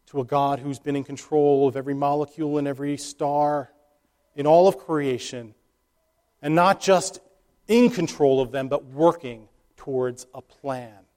to 0.06 0.20
a 0.20 0.24
God 0.24 0.58
who's 0.58 0.78
been 0.78 0.96
in 0.96 1.04
control 1.04 1.68
of 1.68 1.76
every 1.76 1.94
molecule 1.94 2.58
and 2.58 2.66
every 2.66 2.96
star 2.96 3.70
in 4.34 4.46
all 4.46 4.68
of 4.68 4.78
creation, 4.78 5.54
and 6.40 6.54
not 6.54 6.80
just 6.80 7.20
in 7.66 7.90
control 7.90 8.40
of 8.40 8.50
them, 8.50 8.68
but 8.68 8.84
working 8.86 9.48
towards 9.76 10.26
a 10.34 10.40
plan, 10.40 11.07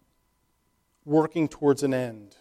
working 1.06 1.47
towards 1.47 1.84
an 1.84 1.93
end. 1.93 2.36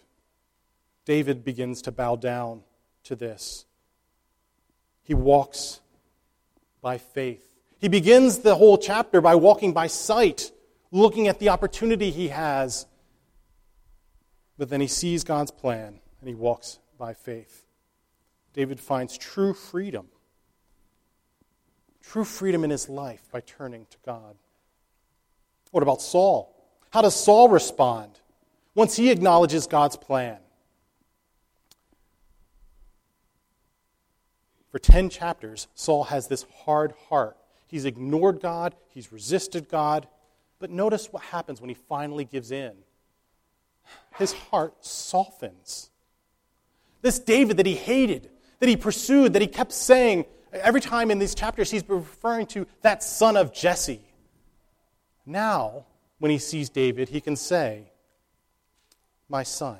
David 1.05 1.43
begins 1.43 1.81
to 1.83 1.91
bow 1.91 2.15
down 2.15 2.61
to 3.05 3.15
this. 3.15 3.65
He 5.03 5.13
walks 5.13 5.81
by 6.81 6.97
faith. 6.97 7.47
He 7.79 7.87
begins 7.87 8.39
the 8.39 8.55
whole 8.55 8.77
chapter 8.77 9.19
by 9.21 9.35
walking 9.35 9.73
by 9.73 9.87
sight, 9.87 10.51
looking 10.91 11.27
at 11.27 11.39
the 11.39 11.49
opportunity 11.49 12.11
he 12.11 12.27
has. 12.27 12.85
But 14.57 14.69
then 14.69 14.81
he 14.81 14.87
sees 14.87 15.23
God's 15.23 15.51
plan 15.51 15.99
and 16.19 16.29
he 16.29 16.35
walks 16.35 16.79
by 16.99 17.13
faith. 17.13 17.65
David 18.53 18.79
finds 18.79 19.17
true 19.17 19.53
freedom 19.53 20.07
true 22.11 22.25
freedom 22.25 22.65
in 22.65 22.69
his 22.69 22.89
life 22.89 23.21
by 23.31 23.39
turning 23.39 23.85
to 23.89 23.97
God. 24.05 24.35
What 25.71 25.83
about 25.83 26.01
Saul? 26.01 26.53
How 26.89 27.01
does 27.01 27.15
Saul 27.15 27.47
respond 27.47 28.19
once 28.75 28.95
he 28.95 29.11
acknowledges 29.11 29.67
God's 29.67 29.95
plan? 29.95 30.37
For 34.71 34.79
10 34.79 35.09
chapters, 35.09 35.67
Saul 35.75 36.05
has 36.05 36.27
this 36.27 36.45
hard 36.63 36.93
heart. 37.09 37.37
He's 37.67 37.85
ignored 37.85 38.41
God, 38.41 38.75
he's 38.89 39.11
resisted 39.11 39.69
God. 39.69 40.07
But 40.59 40.69
notice 40.69 41.11
what 41.11 41.23
happens 41.23 41.59
when 41.59 41.69
he 41.69 41.75
finally 41.75 42.23
gives 42.23 42.51
in. 42.51 42.73
His 44.17 44.31
heart 44.31 44.85
softens. 44.85 45.89
This 47.01 47.17
David 47.19 47.57
that 47.57 47.65
he 47.65 47.75
hated, 47.75 48.29
that 48.59 48.69
he 48.69 48.77
pursued, 48.77 49.33
that 49.33 49.41
he 49.41 49.47
kept 49.47 49.71
saying, 49.73 50.25
Every 50.53 50.81
time 50.81 51.11
in 51.11 51.19
these 51.19 51.33
chapters, 51.33 51.71
he's 51.71 51.87
referring 51.87 52.45
to 52.47 52.67
that 52.81 53.03
son 53.03 53.37
of 53.37 53.53
Jesse. 53.53 54.01
Now, 55.25 55.85
when 56.19 56.29
he 56.29 56.37
sees 56.37 56.69
David, 56.69 57.09
he 57.09 57.21
can 57.21 57.35
say, 57.35 57.91
My 59.31 59.43
son, 59.43 59.77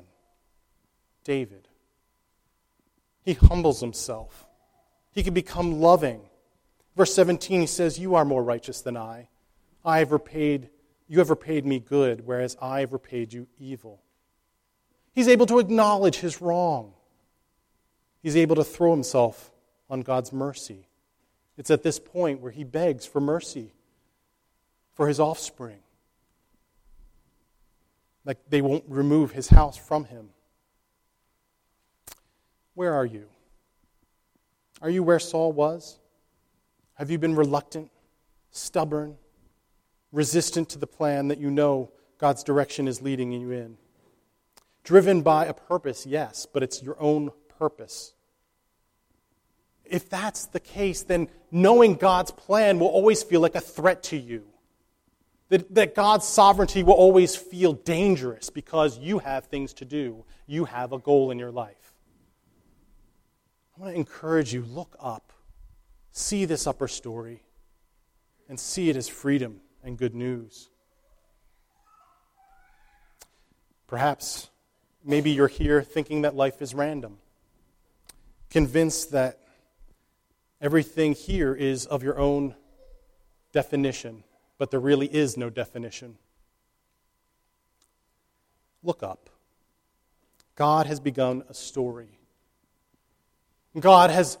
David. 1.24 1.68
He 3.22 3.34
humbles 3.34 3.80
himself. 3.80 4.46
He 5.12 5.22
can 5.22 5.34
become 5.34 5.78
loving. 5.78 6.22
Verse 6.96 7.12
17, 7.14 7.60
he 7.60 7.66
says, 7.66 7.98
You 7.98 8.14
are 8.14 8.24
more 8.24 8.42
righteous 8.42 8.80
than 8.80 8.96
I. 8.96 9.28
I 9.84 9.98
have 9.98 10.10
repaid, 10.10 10.70
you 11.06 11.18
have 11.18 11.28
repaid 11.28 11.66
me 11.66 11.80
good, 11.80 12.26
whereas 12.26 12.56
I 12.62 12.80
have 12.80 12.94
repaid 12.94 13.34
you 13.34 13.46
evil. 13.60 14.00
He's 15.12 15.28
able 15.28 15.44
to 15.44 15.58
acknowledge 15.58 16.16
his 16.16 16.40
wrong. 16.40 16.94
He's 18.22 18.38
able 18.38 18.56
to 18.56 18.64
throw 18.64 18.92
himself 18.92 19.52
on 19.90 20.00
God's 20.00 20.32
mercy. 20.32 20.88
It's 21.58 21.70
at 21.70 21.82
this 21.82 21.98
point 21.98 22.40
where 22.40 22.52
he 22.52 22.64
begs 22.64 23.04
for 23.04 23.20
mercy 23.20 23.74
for 24.94 25.08
his 25.08 25.20
offspring. 25.20 25.80
Like 28.24 28.38
they 28.48 28.62
won't 28.62 28.84
remove 28.88 29.32
his 29.32 29.48
house 29.48 29.76
from 29.76 30.04
him. 30.04 30.30
Where 32.74 32.94
are 32.94 33.06
you? 33.06 33.26
Are 34.80 34.90
you 34.90 35.02
where 35.02 35.18
Saul 35.18 35.52
was? 35.52 35.98
Have 36.94 37.10
you 37.10 37.18
been 37.18 37.34
reluctant, 37.34 37.90
stubborn, 38.50 39.16
resistant 40.12 40.68
to 40.70 40.78
the 40.78 40.86
plan 40.86 41.28
that 41.28 41.38
you 41.38 41.50
know 41.50 41.90
God's 42.18 42.44
direction 42.44 42.88
is 42.88 43.02
leading 43.02 43.32
you 43.32 43.50
in? 43.50 43.76
Driven 44.84 45.22
by 45.22 45.46
a 45.46 45.54
purpose, 45.54 46.06
yes, 46.06 46.46
but 46.52 46.62
it's 46.62 46.82
your 46.82 47.00
own 47.00 47.30
purpose 47.58 48.14
if 49.92 50.08
that's 50.08 50.46
the 50.46 50.58
case, 50.58 51.02
then 51.02 51.28
knowing 51.50 51.94
God's 51.94 52.30
plan 52.30 52.78
will 52.78 52.88
always 52.88 53.22
feel 53.22 53.40
like 53.40 53.54
a 53.54 53.60
threat 53.60 54.02
to 54.04 54.16
you. 54.16 54.44
That, 55.52 55.74
that 55.74 55.94
God's 55.94 56.26
sovereignty 56.26 56.82
will 56.82 56.94
always 56.94 57.36
feel 57.36 57.74
dangerous 57.74 58.48
because 58.48 58.98
you 58.98 59.18
have 59.18 59.44
things 59.44 59.74
to 59.74 59.84
do. 59.84 60.24
You 60.46 60.64
have 60.64 60.92
a 60.92 60.98
goal 60.98 61.30
in 61.30 61.38
your 61.38 61.50
life. 61.50 61.92
I 63.76 63.80
want 63.80 63.92
to 63.92 63.98
encourage 63.98 64.52
you 64.54 64.62
look 64.62 64.96
up, 64.98 65.32
see 66.10 66.46
this 66.46 66.66
upper 66.66 66.88
story, 66.88 67.42
and 68.48 68.58
see 68.58 68.88
it 68.88 68.96
as 68.96 69.08
freedom 69.08 69.60
and 69.84 69.98
good 69.98 70.14
news. 70.14 70.70
Perhaps, 73.86 74.48
maybe 75.04 75.32
you're 75.32 75.48
here 75.48 75.82
thinking 75.82 76.22
that 76.22 76.34
life 76.34 76.62
is 76.62 76.74
random, 76.74 77.18
convinced 78.48 79.12
that 79.12 79.42
Everything 80.62 81.12
here 81.12 81.52
is 81.52 81.86
of 81.86 82.04
your 82.04 82.20
own 82.20 82.54
definition, 83.52 84.22
but 84.62 84.70
there 84.70 84.78
really 84.78 85.12
is 85.12 85.36
no 85.36 85.50
definition. 85.50 86.16
Look 88.84 89.02
up. 89.02 89.28
God 90.54 90.86
has 90.86 91.00
begun 91.00 91.42
a 91.48 91.52
story. 91.52 92.20
God 93.76 94.10
has, 94.10 94.38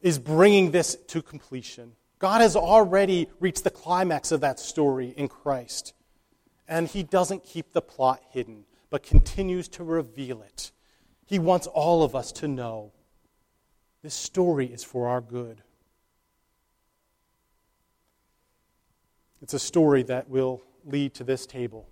is 0.00 0.18
bringing 0.18 0.70
this 0.70 0.96
to 1.08 1.20
completion. 1.20 1.92
God 2.18 2.40
has 2.40 2.56
already 2.56 3.28
reached 3.40 3.62
the 3.62 3.70
climax 3.70 4.32
of 4.32 4.40
that 4.40 4.58
story 4.58 5.12
in 5.18 5.28
Christ. 5.28 5.92
And 6.66 6.88
He 6.88 7.02
doesn't 7.02 7.44
keep 7.44 7.74
the 7.74 7.82
plot 7.82 8.22
hidden, 8.30 8.64
but 8.88 9.02
continues 9.02 9.68
to 9.68 9.84
reveal 9.84 10.40
it. 10.40 10.70
He 11.26 11.38
wants 11.38 11.66
all 11.66 12.02
of 12.02 12.16
us 12.16 12.32
to 12.32 12.48
know 12.48 12.92
this 14.02 14.14
story 14.14 14.68
is 14.68 14.82
for 14.82 15.08
our 15.08 15.20
good. 15.20 15.62
It's 19.42 19.54
a 19.54 19.58
story 19.58 20.04
that 20.04 20.28
will 20.28 20.62
lead 20.84 21.14
to 21.14 21.24
this 21.24 21.46
table, 21.46 21.88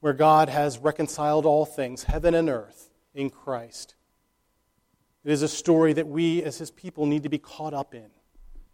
where 0.00 0.12
God 0.12 0.50
has 0.50 0.78
reconciled 0.78 1.46
all 1.46 1.64
things, 1.64 2.04
heaven 2.04 2.34
and 2.34 2.50
earth, 2.50 2.90
in 3.14 3.30
Christ. 3.30 3.94
It 5.24 5.32
is 5.32 5.40
a 5.40 5.48
story 5.48 5.94
that 5.94 6.06
we, 6.06 6.42
as 6.42 6.58
His 6.58 6.70
people, 6.70 7.06
need 7.06 7.22
to 7.22 7.30
be 7.30 7.38
caught 7.38 7.72
up 7.72 7.94
in, 7.94 8.10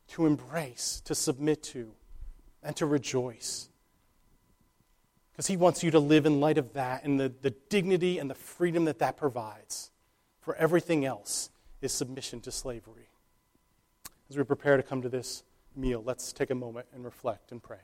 to 0.09 0.26
embrace, 0.26 1.01
to 1.05 1.14
submit 1.14 1.62
to, 1.64 1.92
and 2.64 2.74
to 2.76 2.84
rejoice. 2.84 3.68
Because 5.32 5.47
He 5.47 5.57
wants 5.57 5.84
you 5.84 5.92
to 5.92 6.01
live 6.01 6.26
in 6.26 6.40
light 6.40 6.59
of 6.59 6.72
that 6.72 7.05
and 7.05 7.18
the, 7.18 7.32
the 7.42 7.51
dignity 7.68 8.18
and 8.18 8.28
the 8.28 8.34
freedom 8.34 8.86
that 8.86 8.99
that 8.99 9.16
provides 9.16 9.92
for 10.40 10.57
everything 10.57 11.05
else 11.05 11.51
is 11.80 11.92
submission 11.92 12.40
to 12.40 12.51
slavery. 12.51 13.09
As 14.28 14.36
we 14.36 14.42
prepare 14.42 14.76
to 14.76 14.82
come 14.82 15.03
to 15.03 15.09
this 15.09 15.44
meal, 15.77 16.03
let's 16.05 16.33
take 16.33 16.51
a 16.51 16.55
moment 16.55 16.87
and 16.95 17.05
reflect 17.05 17.53
and 17.53 17.62
pray. 17.62 17.79